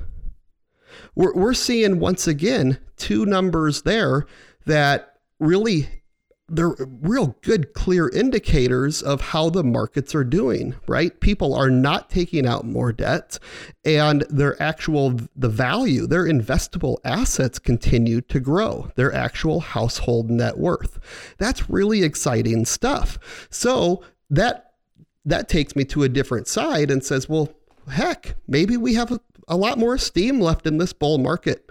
We're, 1.16 1.34
we're 1.34 1.54
seeing 1.54 2.00
once 2.00 2.28
again 2.28 2.80
two 2.98 3.26
numbers 3.26 3.84
there 3.84 4.26
that 4.66 5.18
really 5.40 5.90
they're 6.48 6.76
real 7.02 7.36
good 7.42 7.74
clear 7.74 8.08
indicators 8.10 9.02
of 9.02 9.20
how 9.20 9.50
the 9.50 9.64
markets 9.64 10.14
are 10.14 10.24
doing 10.24 10.76
right? 10.88 11.20
People 11.20 11.56
are 11.56 11.72
not 11.72 12.10
taking 12.10 12.46
out 12.46 12.66
more 12.66 12.92
debt 12.92 13.40
and 13.84 14.22
their 14.30 14.62
actual 14.62 15.20
the 15.36 15.50
value 15.50 16.06
their 16.06 16.26
investable 16.26 16.98
assets 17.04 17.58
continue 17.58 18.22
to 18.22 18.40
grow 18.40 18.92
their 18.96 19.12
actual 19.12 19.60
household 19.60 20.30
net 20.30 20.58
worth. 20.58 21.00
That's 21.40 21.70
really 21.70 22.04
exciting 22.04 22.66
stuff. 22.66 23.48
So 23.50 24.04
that 24.30 24.65
that 25.26 25.50
takes 25.50 25.76
me 25.76 25.84
to 25.84 26.04
a 26.04 26.10
different 26.10 26.48
side 26.48 26.92
and 26.92 27.04
says 27.04 27.28
well 27.28 27.50
heck 27.92 28.36
maybe 28.48 28.78
we 28.78 28.94
have 28.94 29.12
a, 29.12 29.20
a 29.48 29.58
lot 29.58 29.78
more 29.78 29.98
steam 29.98 30.40
left 30.40 30.66
in 30.66 30.78
this 30.78 30.94
bull 30.94 31.18
market 31.18 31.70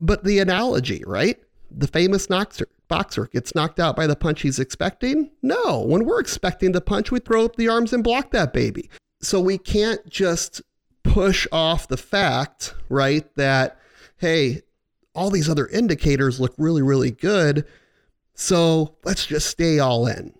but 0.00 0.24
the 0.24 0.38
analogy 0.38 1.02
right 1.06 1.38
the 1.70 1.86
famous 1.86 2.28
Knoxer 2.28 2.66
boxer 2.88 3.26
gets 3.26 3.54
knocked 3.54 3.80
out 3.80 3.96
by 3.96 4.06
the 4.06 4.16
punch 4.16 4.42
he's 4.42 4.58
expecting? 4.58 5.30
No. 5.42 5.80
When 5.80 6.04
we're 6.04 6.20
expecting 6.20 6.72
the 6.72 6.80
punch, 6.80 7.10
we 7.10 7.18
throw 7.18 7.44
up 7.44 7.56
the 7.56 7.68
arms 7.68 7.92
and 7.92 8.04
block 8.04 8.30
that 8.30 8.52
baby. 8.52 8.90
So 9.20 9.40
we 9.40 9.58
can't 9.58 10.08
just 10.08 10.62
push 11.02 11.46
off 11.52 11.88
the 11.88 11.96
fact, 11.96 12.74
right, 12.88 13.24
that, 13.36 13.78
hey, 14.18 14.62
all 15.14 15.30
these 15.30 15.48
other 15.48 15.66
indicators 15.68 16.40
look 16.40 16.54
really, 16.58 16.82
really 16.82 17.10
good. 17.10 17.66
So 18.34 18.96
let's 19.04 19.26
just 19.26 19.48
stay 19.48 19.78
all 19.78 20.06
in. 20.06 20.34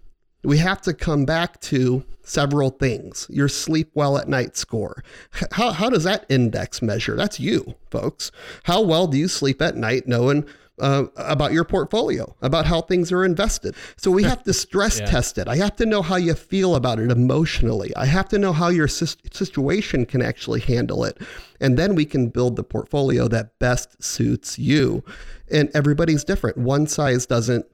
We 0.46 0.58
have 0.58 0.80
to 0.82 0.94
come 0.94 1.24
back 1.24 1.60
to 1.62 2.04
several 2.22 2.70
things. 2.70 3.26
Your 3.28 3.48
sleep 3.48 3.90
well 3.94 4.16
at 4.16 4.28
night 4.28 4.56
score. 4.56 5.02
How, 5.50 5.72
how 5.72 5.90
does 5.90 6.04
that 6.04 6.24
index 6.28 6.80
measure? 6.80 7.16
That's 7.16 7.40
you, 7.40 7.74
folks. 7.90 8.30
How 8.62 8.80
well 8.80 9.08
do 9.08 9.18
you 9.18 9.26
sleep 9.26 9.60
at 9.60 9.76
night 9.76 10.06
knowing 10.06 10.46
uh, 10.78 11.06
about 11.16 11.52
your 11.52 11.64
portfolio, 11.64 12.36
about 12.42 12.66
how 12.66 12.80
things 12.80 13.10
are 13.10 13.24
invested. 13.24 13.74
So 13.96 14.12
we 14.12 14.22
have 14.24 14.44
to 14.44 14.52
stress 14.52 15.00
yeah. 15.00 15.06
test 15.06 15.38
it. 15.38 15.48
I 15.48 15.56
have 15.56 15.74
to 15.76 15.86
know 15.86 16.00
how 16.00 16.14
you 16.14 16.34
feel 16.34 16.76
about 16.76 17.00
it 17.00 17.10
emotionally. 17.10 17.94
I 17.96 18.06
have 18.06 18.28
to 18.28 18.38
know 18.38 18.52
how 18.52 18.68
your 18.68 18.86
situation 18.86 20.06
can 20.06 20.22
actually 20.22 20.60
handle 20.60 21.04
it. 21.04 21.20
And 21.60 21.76
then 21.76 21.96
we 21.96 22.04
can 22.04 22.28
build 22.28 22.54
the 22.54 22.62
portfolio 22.62 23.26
that 23.28 23.58
best 23.58 24.00
suits 24.00 24.60
you. 24.60 25.02
And 25.50 25.70
everybody's 25.74 26.22
different. 26.22 26.56
One 26.56 26.86
size 26.86 27.26
doesn't, 27.26 27.66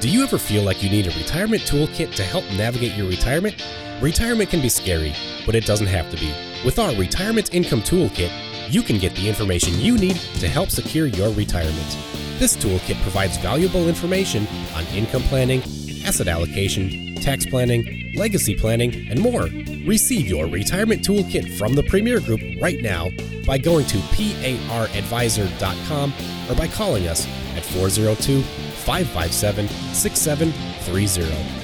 Do 0.00 0.08
you 0.08 0.22
ever 0.22 0.38
feel 0.38 0.62
like 0.62 0.82
you 0.82 0.88
need 0.88 1.06
a 1.06 1.10
retirement 1.10 1.62
toolkit 1.64 2.14
to 2.14 2.22
help 2.22 2.44
navigate 2.56 2.96
your 2.96 3.10
retirement? 3.10 3.62
Retirement 4.00 4.48
can 4.48 4.62
be 4.62 4.70
scary, 4.70 5.12
but 5.44 5.54
it 5.54 5.66
doesn't 5.66 5.88
have 5.88 6.10
to 6.12 6.16
be. 6.16 6.32
With 6.64 6.78
our 6.78 6.94
Retirement 6.94 7.52
Income 7.52 7.82
Toolkit, 7.82 8.32
you 8.72 8.82
can 8.82 8.96
get 8.96 9.14
the 9.16 9.28
information 9.28 9.78
you 9.78 9.98
need 9.98 10.16
to 10.16 10.48
help 10.48 10.70
secure 10.70 11.04
your 11.04 11.30
retirement. 11.34 11.98
This 12.38 12.56
toolkit 12.56 13.00
provides 13.02 13.36
valuable 13.36 13.86
information 13.86 14.46
on 14.74 14.86
income 14.86 15.24
planning, 15.24 15.62
asset 16.06 16.26
allocation, 16.26 17.11
tax 17.22 17.46
planning, 17.46 18.12
legacy 18.14 18.54
planning, 18.54 19.08
and 19.08 19.18
more. 19.20 19.48
Receive 19.86 20.26
your 20.26 20.46
retirement 20.46 21.00
toolkit 21.02 21.56
from 21.56 21.74
the 21.74 21.82
Premier 21.84 22.20
Group 22.20 22.42
right 22.60 22.82
now 22.82 23.08
by 23.46 23.56
going 23.58 23.86
to 23.86 23.96
paradvisor.com 23.98 26.12
or 26.50 26.54
by 26.54 26.68
calling 26.68 27.08
us 27.08 27.26
at 27.56 27.64
402 27.64 28.42
557 28.42 29.68
6730. 29.94 31.62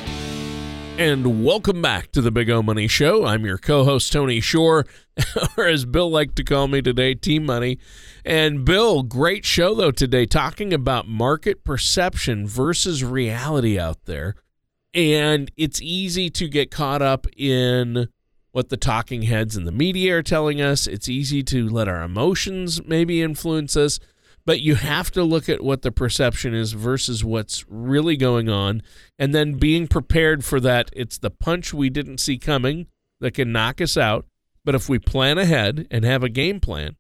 And 0.99 1.45
welcome 1.45 1.81
back 1.81 2.11
to 2.11 2.21
the 2.21 2.33
Big 2.33 2.51
O 2.51 2.61
Money 2.61 2.89
Show. 2.89 3.25
I'm 3.25 3.47
your 3.47 3.57
co 3.57 3.85
host, 3.85 4.13
Tony 4.13 4.41
Shore, 4.41 4.85
or 5.57 5.67
as 5.67 5.85
Bill 5.85 6.11
liked 6.11 6.35
to 6.37 6.45
call 6.45 6.67
me 6.67 6.83
today, 6.83 7.15
Team 7.15 7.47
Money. 7.47 7.79
And 8.25 8.65
Bill, 8.65 9.05
great 9.05 9.45
show 9.45 9.77
though 9.77 9.93
today, 9.93 10.27
talking 10.27 10.73
about 10.73 11.07
market 11.07 11.63
perception 11.63 12.49
versus 12.49 13.05
reality 13.05 13.79
out 13.79 14.07
there. 14.07 14.35
And 14.99 15.53
it's 15.57 15.81
easy 15.81 16.29
to 16.31 16.49
get 16.49 16.73
caught 16.73 17.03
up 17.03 17.29
in 17.37 18.09
what 18.51 18.69
the 18.69 18.77
talking 18.77 19.23
heads 19.23 19.57
in 19.57 19.65
the 19.65 19.71
media 19.71 20.19
are 20.19 20.25
telling 20.25 20.61
us. 20.61 20.89
It's 20.89 21.09
easy 21.09 21.45
to 21.45 21.69
let 21.69 21.87
our 21.87 22.03
emotions 22.03 22.85
maybe 22.85 23.23
influence 23.23 23.77
us. 23.77 24.01
But 24.45 24.61
you 24.61 24.75
have 24.75 25.13
to 25.13 25.23
look 25.23 25.49
at 25.49 25.63
what 25.63 25.83
the 25.83 25.93
perception 25.93 26.53
is 26.53 26.73
versus 26.73 27.23
what's 27.23 27.65
really 27.69 28.17
going 28.17 28.49
on. 28.49 28.83
And 29.21 29.33
then 29.33 29.53
being 29.53 29.87
prepared 29.87 30.45
for 30.45 30.59
that 30.59 30.91
it's 30.93 31.17
the 31.17 31.31
punch 31.31 31.73
we 31.73 31.91
didn't 31.91 32.19
see 32.19 32.37
coming 32.37 32.89
that 33.21 33.35
can 33.35 33.53
knock 33.53 33.81
us 33.81 33.97
out. 33.97 34.27
But 34.65 34.75
if 34.75 34.89
we 34.89 34.99
plan 34.99 35.39
ahead 35.39 35.87
and 35.93 36.05
have 36.05 36.25
a 36.25 36.29
game 36.29 36.59
plan 36.59 36.97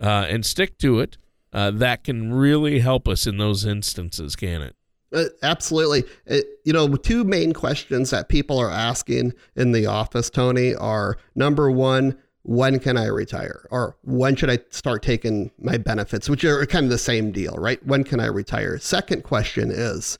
uh, 0.00 0.24
and 0.30 0.46
stick 0.46 0.78
to 0.78 1.00
it 1.00 1.18
uh, 1.52 1.70
that 1.72 2.02
can 2.02 2.32
really 2.32 2.78
help 2.78 3.06
us 3.06 3.26
in 3.26 3.36
those 3.36 3.66
instances 3.66 4.36
can 4.36 4.62
it 4.62 4.75
uh, 5.12 5.24
absolutely. 5.42 6.04
It, 6.26 6.44
uh, 6.44 6.48
you 6.64 6.72
know, 6.72 6.96
two 6.96 7.24
main 7.24 7.52
questions 7.52 8.10
that 8.10 8.28
people 8.28 8.58
are 8.58 8.70
asking 8.70 9.32
in 9.54 9.72
the 9.72 9.86
office, 9.86 10.30
Tony, 10.30 10.74
are 10.74 11.16
number 11.34 11.70
one, 11.70 12.18
when 12.42 12.78
can 12.78 12.96
I 12.96 13.06
retire? 13.06 13.66
Or 13.70 13.96
when 14.02 14.36
should 14.36 14.50
I 14.50 14.58
start 14.70 15.02
taking 15.02 15.50
my 15.58 15.78
benefits, 15.78 16.28
which 16.28 16.44
are 16.44 16.64
kind 16.66 16.84
of 16.84 16.90
the 16.90 16.98
same 16.98 17.32
deal, 17.32 17.54
right? 17.54 17.84
When 17.84 18.04
can 18.04 18.20
I 18.20 18.26
retire? 18.26 18.78
Second 18.78 19.24
question 19.24 19.70
is 19.70 20.18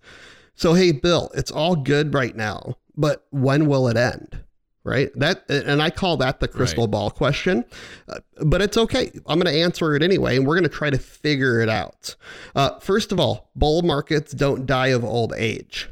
so, 0.57 0.73
hey, 0.73 0.93
Bill, 0.93 1.31
it's 1.35 1.51
all 1.51 1.77
good 1.77 2.15
right 2.15 2.35
now, 2.35 2.79
but 2.97 3.27
when 3.31 3.67
will 3.67 3.89
it 3.89 3.97
end? 3.99 4.43
Right. 4.87 5.11
That, 5.17 5.51
and 5.51 5.83
I 5.83 5.91
call 5.91 6.17
that 6.19 6.39
the 6.39 6.47
crystal 6.47 6.85
right. 6.85 6.93
ball 6.93 7.11
question, 7.11 7.65
uh, 8.09 8.21
but 8.45 8.63
it's 8.63 8.77
okay. 8.77 9.11
I'm 9.27 9.41
going 9.41 9.53
to 9.53 9.61
answer 9.61 9.97
it 9.97 10.03
anyway, 10.05 10.37
and 10.37 10.47
we're 10.47 10.55
going 10.55 10.63
to 10.63 10.69
try 10.69 10.91
to 10.91 10.99
figure 10.99 11.61
it 11.61 11.69
out. 11.69 12.15
Uh, 12.55 12.79
first 12.79 13.11
of 13.11 13.19
all, 13.19 13.51
bull 13.57 13.83
markets 13.83 14.33
don't 14.33 14.65
die 14.65 14.87
of 14.89 15.05
old 15.05 15.33
age. 15.37 15.89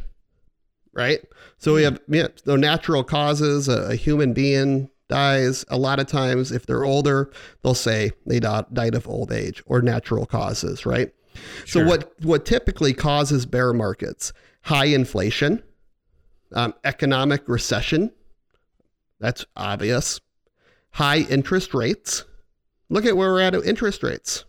Right. 0.92 1.18
So 1.58 1.74
we 1.74 1.80
hmm. 1.80 1.94
have 1.94 2.00
yeah, 2.06 2.28
no 2.46 2.54
natural 2.54 3.02
causes. 3.02 3.66
A, 3.66 3.90
a 3.90 3.96
human 3.96 4.32
being 4.32 4.88
dies. 5.08 5.64
A 5.70 5.76
lot 5.76 5.98
of 5.98 6.06
times, 6.06 6.52
if 6.52 6.64
they're 6.64 6.84
older, 6.84 7.32
they'll 7.64 7.74
say 7.74 8.12
they 8.26 8.38
died 8.38 8.94
of 8.94 9.08
old 9.08 9.32
age 9.32 9.60
or 9.66 9.82
natural 9.82 10.24
causes, 10.24 10.86
right? 10.86 11.12
Sure. 11.64 11.82
So 11.82 11.84
what 11.84 12.12
what 12.22 12.46
typically 12.46 12.94
causes 12.94 13.44
bear 13.44 13.72
markets? 13.72 14.32
High 14.62 14.86
inflation, 14.86 15.64
um, 16.52 16.74
economic 16.84 17.48
recession. 17.48 18.12
That's 19.24 19.46
obvious. 19.56 20.20
High 20.90 21.20
interest 21.20 21.72
rates. 21.72 22.26
Look 22.90 23.06
at 23.06 23.16
where 23.16 23.32
we're 23.32 23.40
at 23.40 23.54
interest 23.54 24.02
rates. 24.02 24.44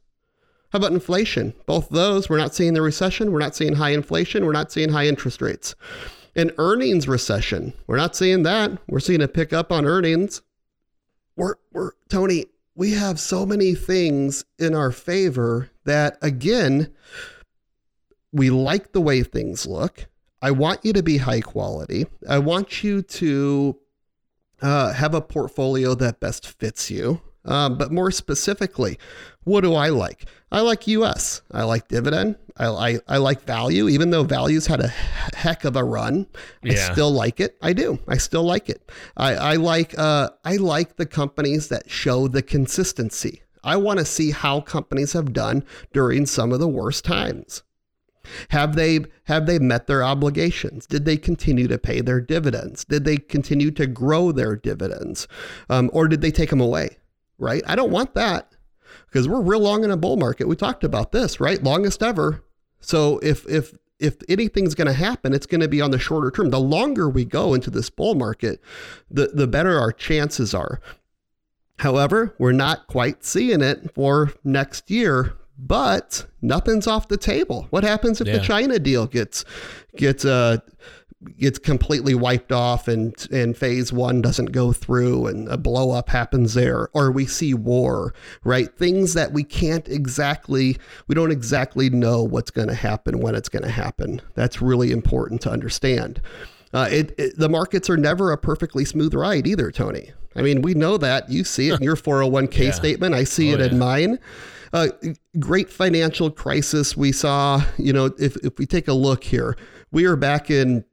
How 0.74 0.80
about 0.80 0.92
inflation? 0.92 1.54
Both 1.66 1.88
those, 1.88 2.30
we're 2.30 2.40
not 2.40 2.54
seeing 2.54 2.74
the 2.74 2.82
recession. 2.82 3.32
We're 3.32 3.40
not 3.40 3.56
seeing 3.56 3.76
high 3.76 3.92
inflation. 3.92 4.46
We're 4.46 4.52
not 4.52 4.74
seeing 4.74 4.90
high 4.90 5.08
interest 5.08 5.42
rates. 5.42 5.76
An 6.36 6.52
earnings 6.58 7.08
recession. 7.08 7.72
We're 7.88 7.96
not 7.96 8.18
seeing 8.18 8.44
that. 8.44 8.78
We're 8.90 9.00
seeing 9.00 9.22
a 9.22 9.30
pickup 9.30 9.72
on 9.72 9.86
earnings. 9.86 10.42
We're, 11.38 11.56
we're, 11.72 11.92
Tony, 12.10 12.48
we 12.76 12.92
have 12.92 13.18
so 13.18 13.46
many 13.46 13.76
things 13.76 14.44
in 14.60 14.76
our 14.76 14.92
favor 14.92 15.70
that, 15.86 16.18
again, 16.22 16.94
we 18.34 18.50
like 18.50 18.92
the 18.92 19.00
way 19.00 19.24
things 19.24 19.66
look. 19.66 20.08
I 20.42 20.52
want 20.52 20.84
you 20.84 20.92
to 20.92 21.02
be 21.02 21.16
high 21.16 21.40
quality. 21.40 22.08
I 22.28 22.40
want 22.40 22.84
you 22.84 23.04
to 23.04 23.80
uh, 24.66 24.94
have 24.94 25.14
a 25.14 25.22
portfolio 25.22 25.94
that 25.96 26.20
best 26.20 26.48
fits 26.48 26.90
you. 26.90 27.22
Um, 27.46 27.78
but 27.78 27.92
more 27.92 28.10
specifically, 28.10 28.98
what 29.44 29.62
do 29.62 29.76
I 29.76 29.90
like? 29.90 30.26
I 30.52 30.62
like 30.62 30.88
US. 30.88 31.44
I 31.52 31.64
like 31.64 31.88
dividend. 31.88 32.38
I, 32.58 32.68
I, 32.68 33.00
I 33.08 33.18
like 33.18 33.42
value, 33.44 33.88
even 33.88 34.10
though 34.10 34.24
value's 34.24 34.66
had 34.66 34.80
a 34.80 34.88
heck 34.88 35.66
of 35.66 35.76
a 35.76 35.84
run. 35.84 36.26
I 36.64 36.70
still 36.94 37.12
like 37.12 37.40
it. 37.40 37.56
I 37.62 37.74
do. 37.74 38.00
I 38.08 38.18
still 38.18 38.44
like 38.44 38.68
it. 38.70 38.90
I, 39.16 39.36
I 39.36 39.56
like 39.56 39.98
uh, 40.00 40.30
I 40.44 40.56
like 40.56 40.96
the 40.96 41.06
companies 41.06 41.68
that 41.68 41.92
show 41.92 42.28
the 42.28 42.42
consistency. 42.42 43.44
I 43.64 43.76
want 43.78 44.00
to 44.00 44.06
see 44.06 44.32
how 44.32 44.62
companies 44.62 45.14
have 45.14 45.34
done 45.34 45.64
during 45.94 46.26
some 46.26 46.52
of 46.52 46.60
the 46.60 46.68
worst 46.68 47.06
times. 47.06 47.62
Have 48.50 48.76
they 48.76 49.06
have 49.26 49.46
they 49.46 49.60
met 49.60 49.88
their 49.88 50.04
obligations? 50.04 50.86
Did 50.86 51.06
they 51.06 51.18
continue 51.18 51.68
to 51.68 51.78
pay 51.78 52.02
their 52.02 52.22
dividends? 52.22 52.86
Did 52.86 53.06
they 53.06 53.18
continue 53.18 53.72
to 53.72 53.88
grow 53.88 54.32
their 54.32 54.56
dividends, 54.56 55.28
um, 55.70 55.90
or 55.94 56.08
did 56.08 56.22
they 56.22 56.32
take 56.32 56.50
them 56.50 56.62
away? 56.62 56.98
right? 57.38 57.64
I 57.68 57.76
don't 57.76 57.92
want 57.92 58.14
that 58.16 58.52
because 59.08 59.28
we're 59.28 59.42
real 59.42 59.60
long 59.60 59.84
in 59.84 59.92
a 59.92 59.98
bull 59.98 60.18
market. 60.18 60.48
We 60.48 60.56
talked 60.56 60.84
about 60.84 61.12
this, 61.12 61.40
right? 61.40 61.62
Longest 61.64 62.02
ever. 62.04 62.44
So 62.80 63.20
if 63.20 63.48
if 63.48 63.74
if 64.00 64.18
anything's 64.28 64.76
going 64.76 64.88
to 64.88 64.94
happen, 64.94 65.34
it's 65.34 65.46
going 65.46 65.62
to 65.62 65.68
be 65.68 65.82
on 65.82 65.92
the 65.92 66.00
shorter 66.00 66.30
term. 66.30 66.50
The 66.50 66.60
longer 66.60 67.10
we 67.10 67.24
go 67.26 67.54
into 67.54 67.70
this 67.70 67.90
bull 67.90 68.16
market, 68.16 68.62
the 69.10 69.28
the 69.28 69.48
better 69.48 69.80
our 69.80 69.92
chances 69.92 70.54
are. 70.54 70.80
However, 71.80 72.36
we're 72.40 72.54
not 72.54 72.88
quite 72.88 73.26
seeing 73.26 73.62
it 73.62 73.94
for 73.94 74.32
next 74.46 74.90
year, 74.90 75.34
but 75.58 76.26
nothing's 76.42 76.88
off 76.88 77.08
the 77.08 77.18
table. 77.18 77.68
What 77.70 77.84
happens 77.84 78.22
if 78.22 78.28
yeah. 78.28 78.38
the 78.38 78.44
China 78.44 78.80
deal 78.80 79.08
gets 79.08 79.46
gets 79.96 80.26
uh 80.26 80.58
gets 81.40 81.58
completely 81.58 82.14
wiped 82.14 82.52
off 82.52 82.88
and 82.88 83.28
and 83.32 83.58
phase 83.58 83.92
one 83.92 84.22
doesn't 84.22 84.52
go 84.52 84.72
through 84.72 85.28
and 85.28 85.48
a 85.48 85.58
blow 85.58 85.92
up 85.92 86.10
happens 86.10 86.54
there 86.54 86.90
or 86.94 87.12
we 87.12 87.26
see 87.26 87.54
war 87.54 88.14
right 88.44 88.78
things 88.78 89.14
that 89.14 89.32
we 89.32 89.44
can't 89.44 89.88
exactly 89.88 90.78
we 91.08 91.16
don't 91.16 91.32
exactly 91.32 91.90
know 91.90 92.24
what's 92.24 92.52
going 92.52 92.68
to 92.68 92.76
happen 92.76 93.20
when 93.20 93.34
it's 93.34 93.50
going 93.50 93.64
to 93.64 93.72
happen 93.72 94.22
that's 94.36 94.62
really 94.62 94.92
important 94.92 95.42
to 95.42 95.50
understand 95.50 96.22
uh, 96.76 96.88
it, 96.92 97.16
it, 97.18 97.38
the 97.38 97.50
markets 97.50 97.90
are 97.90 97.98
never 97.98 98.32
a 98.32 98.38
perfectly 98.38 98.86
smooth 98.86 99.14
ride 99.14 99.48
either 99.48 99.72
tony. 99.72 100.12
I 100.36 100.42
mean 100.42 100.62
we 100.62 100.74
know 100.74 100.98
that. 100.98 101.30
You 101.30 101.44
see 101.44 101.70
it 101.70 101.80
in 101.80 101.84
your 101.84 101.96
401k 101.96 102.58
yeah. 102.58 102.72
statement. 102.72 103.16
I 103.16 103.24
see 103.24 103.52
oh, 103.52 103.56
it 103.56 103.62
in 103.62 103.80
mine. 103.80 104.20
Uh, 104.74 104.88
great 105.40 105.70
financial 105.70 106.30
crisis 106.30 106.98
we 106.98 107.12
saw. 107.12 107.64
You 107.78 107.94
know 107.94 108.06
if, 108.20 108.36
if 108.38 108.58
we 108.60 108.66
take 108.66 108.88
a 108.88 108.94
look 108.94 109.24
here 109.24 109.58
we 109.92 110.06
are 110.06 110.18
back 110.18 110.52
in 110.52 110.84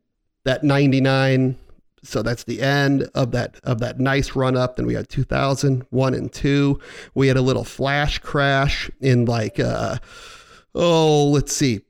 that 0.44 0.62
99 0.62 1.58
so 2.04 2.22
that's 2.22 2.44
the 2.44 2.60
end 2.60 3.08
of 3.14 3.30
that 3.32 3.60
of 3.62 3.78
that 3.80 4.00
nice 4.00 4.34
run 4.34 4.56
up. 4.56 4.76
Then 4.76 4.86
we 4.86 4.94
had 4.94 5.08
2001 5.08 6.14
and 6.14 6.32
2 6.32 6.80
we 7.14 7.28
had 7.28 7.36
a 7.36 7.42
little 7.42 7.64
flash 7.64 8.18
crash 8.18 8.90
in 9.00 9.24
like 9.24 9.58
uh 9.60 9.98
oh 10.74 11.28
let's 11.28 11.54
see 11.54 11.80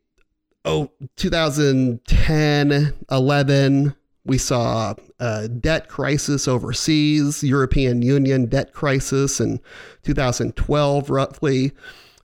oh 0.64 0.90
2010 1.16 2.94
11 3.10 3.94
we 4.24 4.38
saw 4.38 4.94
a 5.18 5.48
debt 5.48 5.88
crisis 5.88 6.46
overseas 6.46 7.42
european 7.42 8.02
union 8.02 8.46
debt 8.46 8.72
crisis 8.72 9.40
in 9.40 9.60
2012 10.02 11.10
roughly 11.10 11.72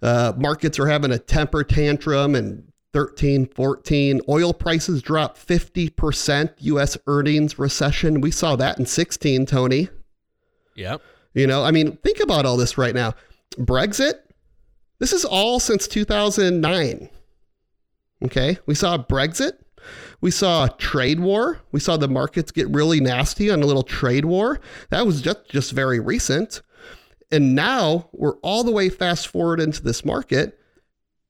uh, 0.02 0.32
markets 0.36 0.78
are 0.78 0.86
having 0.86 1.10
a 1.10 1.18
temper 1.18 1.64
tantrum 1.64 2.34
and 2.34 2.68
13, 2.92 3.46
14. 3.46 4.20
Oil 4.28 4.52
prices 4.52 5.02
dropped 5.02 5.46
50%. 5.46 6.50
US 6.58 6.96
earnings 7.06 7.58
recession. 7.58 8.20
We 8.20 8.30
saw 8.30 8.56
that 8.56 8.78
in 8.78 8.86
16, 8.86 9.46
Tony. 9.46 9.88
Yep. 10.74 11.02
You 11.34 11.46
know, 11.46 11.64
I 11.64 11.70
mean, 11.70 11.96
think 11.98 12.20
about 12.20 12.46
all 12.46 12.56
this 12.56 12.78
right 12.78 12.94
now. 12.94 13.14
Brexit, 13.56 14.14
this 14.98 15.12
is 15.12 15.24
all 15.24 15.60
since 15.60 15.86
2009. 15.86 17.10
Okay. 18.24 18.58
We 18.66 18.74
saw 18.74 18.98
Brexit. 18.98 19.52
We 20.20 20.30
saw 20.30 20.64
a 20.64 20.70
trade 20.76 21.20
war. 21.20 21.60
We 21.72 21.80
saw 21.80 21.96
the 21.96 22.08
markets 22.08 22.50
get 22.50 22.68
really 22.68 23.00
nasty 23.00 23.50
on 23.50 23.62
a 23.62 23.66
little 23.66 23.84
trade 23.84 24.24
war. 24.24 24.60
That 24.90 25.06
was 25.06 25.22
just, 25.22 25.48
just 25.48 25.72
very 25.72 26.00
recent. 26.00 26.62
And 27.30 27.54
now 27.54 28.08
we're 28.12 28.36
all 28.38 28.64
the 28.64 28.72
way 28.72 28.88
fast 28.88 29.28
forward 29.28 29.60
into 29.60 29.82
this 29.82 30.04
market. 30.04 30.58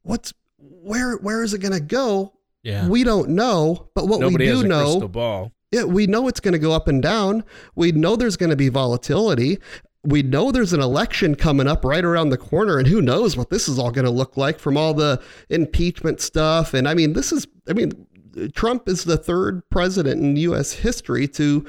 What's 0.02 0.32
where 0.58 1.16
where 1.16 1.42
is 1.42 1.54
it 1.54 1.58
going 1.58 1.72
to 1.72 1.80
go? 1.80 2.32
Yeah. 2.62 2.88
We 2.88 3.04
don't 3.04 3.30
know, 3.30 3.88
but 3.94 4.08
what 4.08 4.20
Nobody 4.20 4.46
we 4.46 4.62
do 4.62 4.68
know, 4.68 5.06
ball. 5.08 5.52
Yeah, 5.70 5.84
we 5.84 6.06
know 6.06 6.28
it's 6.28 6.40
going 6.40 6.52
to 6.52 6.58
go 6.58 6.72
up 6.72 6.88
and 6.88 7.02
down. 7.02 7.44
We 7.74 7.92
know 7.92 8.16
there's 8.16 8.36
going 8.38 8.50
to 8.50 8.56
be 8.56 8.70
volatility. 8.70 9.58
We 10.04 10.22
know 10.22 10.52
there's 10.52 10.72
an 10.72 10.80
election 10.80 11.34
coming 11.34 11.66
up 11.66 11.84
right 11.84 12.04
around 12.04 12.30
the 12.30 12.38
corner, 12.38 12.78
and 12.78 12.86
who 12.86 13.02
knows 13.02 13.36
what 13.36 13.50
this 13.50 13.68
is 13.68 13.78
all 13.78 13.90
going 13.90 14.04
to 14.04 14.10
look 14.10 14.36
like 14.36 14.58
from 14.58 14.76
all 14.76 14.94
the 14.94 15.20
impeachment 15.50 16.20
stuff. 16.20 16.72
And 16.72 16.88
I 16.88 16.94
mean, 16.94 17.14
this 17.14 17.32
is, 17.32 17.46
I 17.68 17.72
mean, 17.72 18.06
Trump 18.54 18.88
is 18.88 19.04
the 19.04 19.16
third 19.16 19.68
president 19.70 20.22
in 20.22 20.36
U.S. 20.36 20.72
history 20.72 21.26
to 21.28 21.66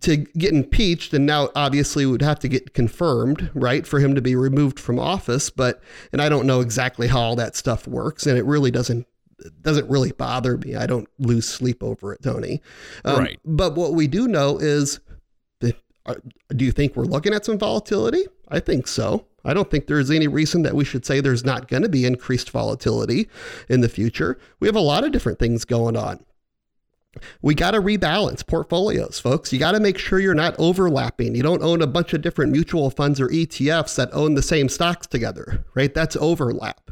to 0.00 0.16
get 0.16 0.52
impeached 0.52 1.12
and 1.12 1.26
now 1.26 1.50
obviously 1.54 2.06
would 2.06 2.22
have 2.22 2.38
to 2.38 2.48
get 2.48 2.72
confirmed 2.72 3.50
right 3.52 3.86
for 3.86 3.98
him 3.98 4.14
to 4.14 4.22
be 4.22 4.34
removed 4.34 4.78
from 4.78 4.98
office 4.98 5.50
but 5.50 5.82
and 6.12 6.22
i 6.22 6.28
don't 6.28 6.46
know 6.46 6.60
exactly 6.60 7.08
how 7.08 7.20
all 7.20 7.36
that 7.36 7.56
stuff 7.56 7.86
works 7.86 8.26
and 8.26 8.38
it 8.38 8.44
really 8.44 8.70
doesn't 8.70 9.06
doesn't 9.60 9.88
really 9.90 10.12
bother 10.12 10.56
me 10.58 10.76
i 10.76 10.86
don't 10.86 11.08
lose 11.18 11.46
sleep 11.46 11.82
over 11.82 12.12
it 12.12 12.22
tony 12.22 12.62
um, 13.04 13.18
right 13.18 13.40
but 13.44 13.74
what 13.74 13.92
we 13.92 14.06
do 14.06 14.28
know 14.28 14.56
is 14.56 15.00
uh, 16.06 16.14
do 16.56 16.64
you 16.64 16.72
think 16.72 16.96
we're 16.96 17.04
looking 17.04 17.34
at 17.34 17.44
some 17.44 17.58
volatility 17.58 18.24
i 18.48 18.58
think 18.58 18.86
so 18.86 19.26
I 19.44 19.54
don't 19.54 19.70
think 19.70 19.86
there's 19.86 20.10
any 20.10 20.28
reason 20.28 20.62
that 20.62 20.74
we 20.74 20.84
should 20.84 21.04
say 21.04 21.20
there's 21.20 21.44
not 21.44 21.68
going 21.68 21.82
to 21.82 21.88
be 21.88 22.04
increased 22.04 22.50
volatility 22.50 23.28
in 23.68 23.80
the 23.80 23.88
future. 23.88 24.38
We 24.60 24.68
have 24.68 24.76
a 24.76 24.80
lot 24.80 25.04
of 25.04 25.12
different 25.12 25.38
things 25.38 25.64
going 25.64 25.96
on. 25.96 26.24
We 27.42 27.54
got 27.54 27.72
to 27.72 27.80
rebalance 27.80 28.46
portfolios, 28.46 29.18
folks. 29.18 29.52
You 29.52 29.58
got 29.58 29.72
to 29.72 29.80
make 29.80 29.98
sure 29.98 30.18
you're 30.18 30.34
not 30.34 30.54
overlapping. 30.58 31.34
You 31.34 31.42
don't 31.42 31.62
own 31.62 31.82
a 31.82 31.86
bunch 31.86 32.14
of 32.14 32.22
different 32.22 32.52
mutual 32.52 32.88
funds 32.90 33.20
or 33.20 33.28
ETFs 33.28 33.96
that 33.96 34.12
own 34.12 34.34
the 34.34 34.42
same 34.42 34.68
stocks 34.68 35.06
together, 35.06 35.64
right? 35.74 35.92
That's 35.92 36.16
overlap. 36.16 36.90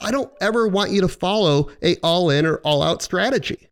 I 0.00 0.10
don't 0.10 0.32
ever 0.40 0.66
want 0.66 0.90
you 0.90 1.00
to 1.02 1.08
follow 1.08 1.70
a 1.80 1.96
all 2.02 2.30
in 2.30 2.44
or 2.44 2.56
all 2.58 2.82
out 2.82 3.02
strategy. 3.02 3.68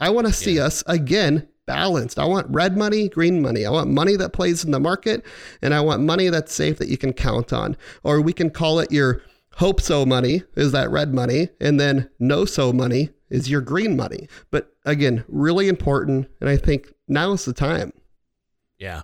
I 0.00 0.10
want 0.10 0.26
to 0.26 0.32
see 0.32 0.56
yeah. 0.56 0.64
us 0.64 0.82
again 0.88 1.46
balanced. 1.66 2.18
I 2.18 2.24
want 2.24 2.46
red 2.50 2.76
money, 2.76 3.08
green 3.08 3.40
money. 3.40 3.64
I 3.64 3.70
want 3.70 3.90
money 3.90 4.16
that 4.16 4.32
plays 4.32 4.64
in 4.64 4.70
the 4.70 4.80
market 4.80 5.24
and 5.60 5.74
I 5.74 5.80
want 5.80 6.02
money 6.02 6.28
that's 6.28 6.54
safe 6.54 6.78
that 6.78 6.88
you 6.88 6.98
can 6.98 7.12
count 7.12 7.52
on. 7.52 7.76
Or 8.02 8.20
we 8.20 8.32
can 8.32 8.50
call 8.50 8.78
it 8.80 8.92
your 8.92 9.22
hope 9.56 9.80
so 9.80 10.04
money 10.06 10.42
is 10.56 10.72
that 10.72 10.90
red 10.90 11.12
money 11.14 11.50
and 11.60 11.78
then 11.78 12.08
no 12.18 12.44
so 12.44 12.72
money 12.72 13.10
is 13.30 13.50
your 13.50 13.60
green 13.60 13.96
money. 13.96 14.28
But 14.50 14.72
again, 14.84 15.24
really 15.28 15.68
important. 15.68 16.28
And 16.40 16.48
I 16.48 16.56
think 16.56 16.92
now 17.08 17.32
is 17.32 17.44
the 17.44 17.52
time. 17.52 17.92
Yeah. 18.78 19.02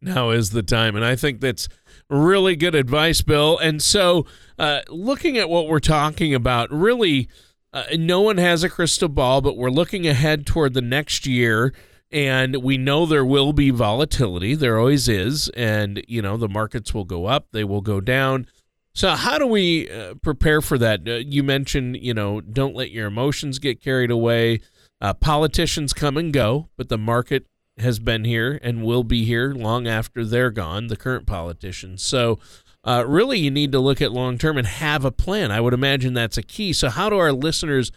Now 0.00 0.30
is 0.30 0.50
the 0.50 0.62
time. 0.62 0.96
And 0.96 1.04
I 1.04 1.14
think 1.14 1.40
that's 1.40 1.68
really 2.08 2.56
good 2.56 2.74
advice, 2.74 3.20
Bill. 3.20 3.58
And 3.58 3.82
so, 3.82 4.26
uh, 4.58 4.80
looking 4.88 5.36
at 5.36 5.50
what 5.50 5.68
we're 5.68 5.78
talking 5.78 6.34
about, 6.34 6.70
really, 6.72 7.28
uh, 7.72 7.84
no 7.96 8.20
one 8.20 8.38
has 8.38 8.64
a 8.64 8.68
crystal 8.68 9.08
ball, 9.08 9.40
but 9.40 9.56
we're 9.56 9.70
looking 9.70 10.06
ahead 10.06 10.46
toward 10.46 10.74
the 10.74 10.82
next 10.82 11.26
year. 11.26 11.72
And 12.12 12.56
we 12.56 12.76
know 12.76 13.06
there 13.06 13.24
will 13.24 13.52
be 13.52 13.70
volatility. 13.70 14.56
There 14.56 14.78
always 14.78 15.08
is. 15.08 15.48
And, 15.50 16.02
you 16.08 16.20
know, 16.20 16.36
the 16.36 16.48
markets 16.48 16.92
will 16.92 17.04
go 17.04 17.26
up, 17.26 17.46
they 17.52 17.62
will 17.62 17.82
go 17.82 18.00
down. 18.00 18.46
So, 18.92 19.10
how 19.10 19.38
do 19.38 19.46
we 19.46 19.88
uh, 19.88 20.14
prepare 20.14 20.60
for 20.60 20.76
that? 20.78 21.06
Uh, 21.06 21.12
you 21.12 21.44
mentioned, 21.44 21.98
you 21.98 22.12
know, 22.12 22.40
don't 22.40 22.74
let 22.74 22.90
your 22.90 23.06
emotions 23.06 23.60
get 23.60 23.80
carried 23.80 24.10
away. 24.10 24.60
Uh, 25.00 25.14
politicians 25.14 25.92
come 25.92 26.16
and 26.16 26.32
go, 26.32 26.68
but 26.76 26.88
the 26.88 26.98
market 26.98 27.46
has 27.78 27.98
been 28.00 28.24
here 28.24 28.58
and 28.62 28.82
will 28.82 29.04
be 29.04 29.24
here 29.24 29.54
long 29.54 29.86
after 29.86 30.24
they're 30.24 30.50
gone, 30.50 30.88
the 30.88 30.96
current 30.96 31.26
politicians. 31.26 32.02
So, 32.02 32.40
uh, 32.84 33.04
really, 33.06 33.38
you 33.38 33.50
need 33.50 33.72
to 33.72 33.80
look 33.80 34.00
at 34.00 34.12
long 34.12 34.38
term 34.38 34.56
and 34.56 34.66
have 34.66 35.04
a 35.04 35.12
plan. 35.12 35.50
I 35.50 35.60
would 35.60 35.74
imagine 35.74 36.14
that's 36.14 36.38
a 36.38 36.42
key. 36.42 36.72
So, 36.72 36.88
how 36.88 37.10
do 37.10 37.16
our 37.16 37.32
listeners 37.32 37.92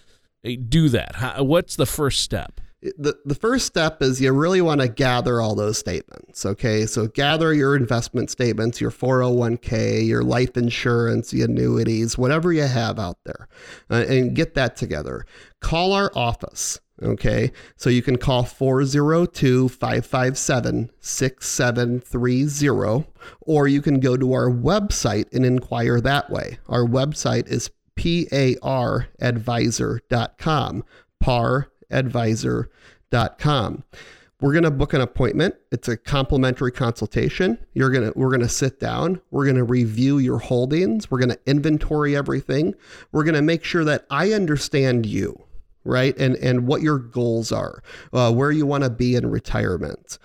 uh, 0.45 0.51
do 0.67 0.89
that? 0.89 1.15
How, 1.15 1.43
what's 1.43 1.75
the 1.75 1.85
first 1.85 2.21
step? 2.21 2.59
the, 2.97 3.17
the 3.23 3.35
first 3.35 3.65
step 3.65 4.01
is 4.01 4.19
you 4.19 4.31
really 4.31 4.61
want 4.61 4.81
to 4.81 4.87
gather 4.87 5.39
all 5.39 5.55
those 5.55 5.77
statements. 5.77 6.45
Okay. 6.45 6.85
So 6.85 7.07
gather 7.07 7.53
your 7.53 7.75
investment 7.75 8.29
statements, 8.29 8.81
your 8.81 8.91
401k, 8.91 10.05
your 10.05 10.23
life 10.23 10.57
insurance, 10.57 11.31
the 11.31 11.43
annuities, 11.43 12.17
whatever 12.17 12.51
you 12.51 12.63
have 12.63 12.99
out 12.99 13.17
there, 13.23 13.47
uh, 13.89 14.05
and 14.07 14.35
get 14.35 14.55
that 14.55 14.75
together. 14.75 15.25
Call 15.61 15.93
our 15.93 16.11
office. 16.15 16.79
Okay. 17.01 17.51
So 17.75 17.89
you 17.89 18.03
can 18.03 18.17
call 18.17 18.43
402 18.43 19.69
557 19.69 20.91
6730, 20.99 23.07
or 23.41 23.67
you 23.67 23.81
can 23.81 23.99
go 23.99 24.15
to 24.15 24.33
our 24.33 24.47
website 24.49 25.33
and 25.33 25.43
inquire 25.45 25.99
that 26.01 26.29
way. 26.29 26.59
Our 26.67 26.85
website 26.85 27.47
is 27.47 27.71
paradvisor.com. 27.95 30.83
Par 31.19 31.71
advisor.com. 31.89 33.83
We're 34.43 34.51
going 34.51 34.63
to 34.63 34.71
book 34.71 34.93
an 34.93 34.99
appointment. 34.99 35.55
It's 35.71 35.87
a 35.87 35.95
complimentary 35.95 36.73
consultation. 36.73 37.57
You're 37.73 37.91
going 37.91 38.11
to 38.11 38.19
we're 38.19 38.27
going 38.27 38.41
to 38.41 38.49
sit 38.49 38.77
down. 38.77 39.21
We're 39.31 39.45
going 39.45 39.55
to 39.55 39.63
review 39.63 40.17
your 40.17 40.39
holdings. 40.39 41.09
We're 41.09 41.19
going 41.19 41.29
to 41.29 41.39
inventory 41.45 42.13
everything. 42.13 42.75
We're 43.13 43.23
going 43.23 43.35
to 43.35 43.41
make 43.41 43.63
sure 43.63 43.85
that 43.85 44.05
I 44.09 44.33
understand 44.33 45.05
you, 45.05 45.42
right? 45.83 46.17
And 46.17 46.35
and 46.37 46.67
what 46.67 46.81
your 46.81 46.99
goals 46.99 47.51
are, 47.51 47.81
uh, 48.11 48.31
where 48.31 48.51
you 48.51 48.65
want 48.65 48.83
to 48.83 48.89
be 48.89 49.15
in 49.15 49.29
retirement 49.29 50.17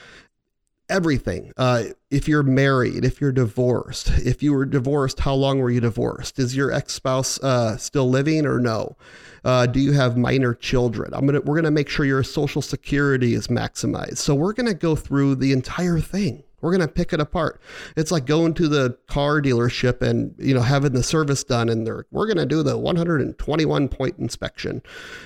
everything. 0.88 1.53
Uh, 1.57 1.85
if 2.11 2.27
you're 2.27 2.42
married, 2.42 3.05
if 3.05 3.21
you're 3.21 3.33
divorced, 3.33 4.11
if 4.18 4.42
you 4.42 4.53
were 4.53 4.64
divorced, 4.64 5.21
how 5.21 5.35
long 5.35 5.59
were 5.59 5.71
you 5.71 5.81
divorced? 5.81 6.38
Is 6.38 6.57
your 6.57 6.73
ex 6.73 6.94
spouse 6.94 7.38
uh, 7.40 7.77
still 7.77 8.09
living 8.09 8.47
or 8.47 8.59
no? 8.59 8.97
Uh, 9.44 9.66
do 9.66 9.81
you 9.81 9.92
have 9.92 10.16
minor 10.16 10.55
children? 10.55 11.12
I'm 11.14 11.27
gonna 11.27 11.40
we're 11.40 11.57
gonna 11.57 11.71
make 11.71 11.88
sure 11.88 12.05
your 12.05 12.23
social 12.23 12.62
security 12.62 13.35
is 13.35 13.49
maximized. 13.49 14.18
So 14.18 14.35
we're 14.35 14.53
gonna 14.53 14.75
go 14.75 14.97
through 14.97 15.37
the 15.37 15.53
entire 15.53 16.01
thing. 16.01 16.42
We're 16.61 16.71
going 16.71 16.87
to 16.87 16.92
pick 16.92 17.12
it 17.12 17.21
apart. 17.21 17.61
It's 17.97 18.11
like 18.11 18.27
going 18.27 18.55
to 18.55 18.68
the 18.68 18.99
car 19.07 19.40
dealership 19.40 20.03
and, 20.03 20.35
you 20.38 20.55
know, 20.55 20.61
having 20.61 20.92
the 20.92 21.03
service 21.03 21.44
done 21.44 21.68
and 21.68 21.87
they're, 21.87 22.07
we're 22.11 22.27
going 22.27 22.38
to 22.38 22.47
do 22.47 22.62
the 22.62 22.77
121 22.77 23.88
point 23.88 24.18
inspection 24.18 24.83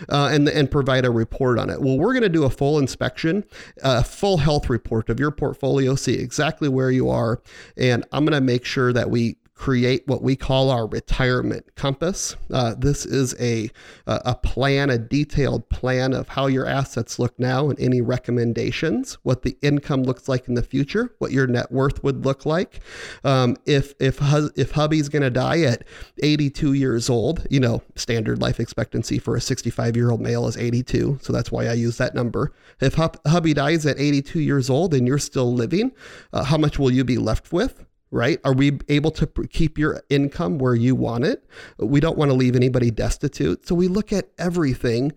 uh, 0.08 0.30
and, 0.32 0.48
and 0.48 0.70
provide 0.70 1.04
a 1.04 1.10
report 1.10 1.58
on 1.58 1.70
it. 1.70 1.80
Well, 1.80 1.98
we're 1.98 2.12
going 2.12 2.22
to 2.22 2.28
do 2.28 2.44
a 2.44 2.50
full 2.50 2.78
inspection, 2.78 3.44
a 3.82 4.04
full 4.04 4.38
health 4.38 4.68
report 4.68 5.08
of 5.08 5.18
your 5.18 5.30
portfolio, 5.30 5.94
see 5.94 6.14
exactly 6.14 6.68
where 6.68 6.90
you 6.90 7.08
are. 7.08 7.40
And 7.76 8.04
I'm 8.12 8.24
going 8.24 8.38
to 8.38 8.44
make 8.44 8.64
sure 8.64 8.92
that 8.92 9.10
we 9.10 9.36
create 9.62 10.02
what 10.08 10.24
we 10.24 10.34
call 10.34 10.70
our 10.70 10.88
retirement 10.88 11.64
compass. 11.76 12.34
Uh, 12.52 12.74
this 12.76 13.06
is 13.06 13.32
a, 13.38 13.70
a 14.08 14.34
plan, 14.34 14.90
a 14.90 14.98
detailed 14.98 15.68
plan 15.68 16.12
of 16.12 16.26
how 16.26 16.48
your 16.48 16.66
assets 16.66 17.16
look 17.20 17.38
now 17.38 17.70
and 17.70 17.78
any 17.78 18.00
recommendations, 18.00 19.18
what 19.22 19.42
the 19.42 19.56
income 19.62 20.02
looks 20.02 20.28
like 20.28 20.48
in 20.48 20.54
the 20.54 20.64
future, 20.64 21.14
what 21.18 21.30
your 21.30 21.46
net 21.46 21.70
worth 21.70 22.02
would 22.02 22.24
look 22.24 22.44
like. 22.44 22.80
Um, 23.22 23.56
if 23.64 23.94
if 24.00 24.18
if 24.56 24.72
hubby's 24.72 25.08
going 25.08 25.22
to 25.22 25.30
die 25.30 25.60
at 25.60 25.84
82 26.20 26.72
years 26.72 27.08
old, 27.08 27.46
you 27.48 27.60
know, 27.60 27.84
standard 27.94 28.42
life 28.42 28.58
expectancy 28.58 29.20
for 29.20 29.36
a 29.36 29.40
65 29.40 29.96
year 29.96 30.10
old 30.10 30.20
male 30.20 30.48
is 30.48 30.56
82, 30.56 31.20
so 31.22 31.32
that's 31.32 31.52
why 31.52 31.68
I 31.68 31.74
use 31.74 31.98
that 31.98 32.16
number. 32.16 32.52
If 32.80 32.94
hubby 32.94 33.54
dies 33.54 33.86
at 33.86 34.00
82 34.00 34.40
years 34.40 34.68
old 34.68 34.92
and 34.92 35.06
you're 35.06 35.18
still 35.18 35.54
living, 35.54 35.92
uh, 36.32 36.42
how 36.42 36.58
much 36.58 36.80
will 36.80 36.90
you 36.90 37.04
be 37.04 37.16
left 37.16 37.52
with? 37.52 37.84
Right? 38.12 38.38
Are 38.44 38.52
we 38.52 38.78
able 38.88 39.10
to 39.12 39.26
keep 39.50 39.78
your 39.78 40.02
income 40.08 40.58
where 40.58 40.74
you 40.74 40.94
want 40.94 41.24
it? 41.24 41.44
We 41.78 41.98
don't 41.98 42.18
want 42.18 42.30
to 42.30 42.36
leave 42.36 42.54
anybody 42.54 42.92
destitute. 42.92 43.66
So 43.66 43.74
we 43.74 43.88
look 43.88 44.12
at 44.12 44.28
everything. 44.38 45.12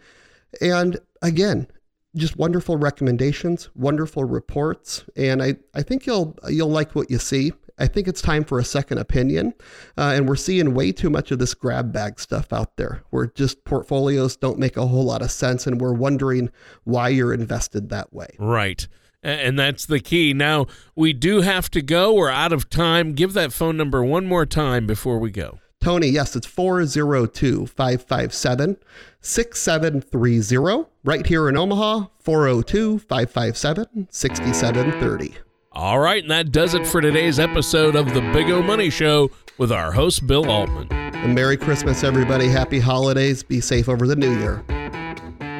And 0.62 0.97
again, 1.21 1.67
just 2.15 2.38
wonderful 2.38 2.77
recommendations, 2.77 3.69
wonderful 3.75 4.23
reports, 4.23 5.03
and 5.17 5.43
I, 5.43 5.58
I 5.73 5.84
think 5.84 6.05
you'll 6.05 6.38
you'll 6.47 6.69
like 6.69 6.95
what 6.95 7.12
you 7.12 7.19
see. 7.19 7.51
I 7.77 7.88
think 7.88 8.08
it's 8.08 8.21
time 8.21 8.45
for 8.45 8.58
a 8.58 8.63
second 8.63 8.99
opinion, 8.99 9.53
uh, 9.97 10.13
and 10.15 10.25
we're 10.29 10.38
seeing 10.38 10.73
way 10.73 10.93
too 10.93 11.10
much 11.10 11.31
of 11.31 11.39
this 11.39 11.53
grab 11.53 11.91
bag 11.91 12.21
stuff 12.21 12.53
out 12.53 12.77
there, 12.77 13.03
where 13.10 13.27
just 13.27 13.65
portfolios 13.65 14.38
don't 14.38 14.58
make 14.58 14.77
a 14.77 14.88
whole 14.88 15.03
lot 15.03 15.21
of 15.21 15.29
sense, 15.29 15.67
and 15.67 15.81
we're 15.81 15.91
wondering 15.91 16.49
why 16.86 17.10
you're 17.10 17.34
invested 17.34 17.89
that 17.89 18.13
way. 18.13 18.29
Right 18.39 18.88
and 19.26 19.58
that's 19.58 19.86
the 19.86 20.00
key. 20.00 20.34
Now, 20.34 20.68
we 20.96 21.12
do 21.14 21.42
have 21.42 21.70
to 21.72 21.82
go. 21.82 22.14
We're 22.14 22.30
out 22.30 22.54
of 22.54 22.70
time. 22.70 23.14
Give 23.14 23.34
that 23.34 23.52
phone 23.52 23.76
number 23.76 24.04
one 24.04 24.28
more 24.28 24.46
time 24.46 24.86
before 24.86 25.18
we 25.20 25.32
go. 25.32 25.60
Tony, 25.82 26.08
yes, 26.08 26.36
it's 26.36 26.48
402 26.48 27.68
557 27.68 28.78
6730. 29.22 30.90
Right 31.04 31.26
here 31.26 31.50
in 31.50 31.58
Omaha, 31.58 32.08
402 32.20 33.00
557 33.00 34.08
6730. 34.10 35.36
All 35.72 36.00
right, 36.00 36.24
and 36.24 36.32
that 36.32 36.52
does 36.52 36.74
it 36.74 36.88
for 36.88 37.02
today's 37.02 37.38
episode 37.38 37.96
of 37.96 38.14
the 38.14 38.22
Big 38.32 38.50
O 38.50 38.62
Money 38.62 38.90
Show 38.90 39.30
with 39.58 39.72
our 39.72 39.92
host, 39.92 40.26
Bill 40.26 40.50
Altman. 40.50 40.88
And 40.92 41.36
Merry 41.36 41.58
Christmas, 41.58 42.04
everybody. 42.04 42.48
Happy 42.48 42.80
holidays. 42.80 43.44
Be 43.44 43.60
safe 43.60 43.90
over 43.90 44.08
the 44.08 44.16
new 44.16 44.38
year. 44.40 44.64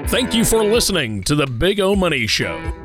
Thank 0.08 0.34
you 0.34 0.46
for 0.46 0.64
listening 0.64 1.24
to 1.24 1.36
the 1.36 1.48
Big 1.48 1.80
O 1.80 1.96
Money 1.96 2.28
Show. 2.28 2.85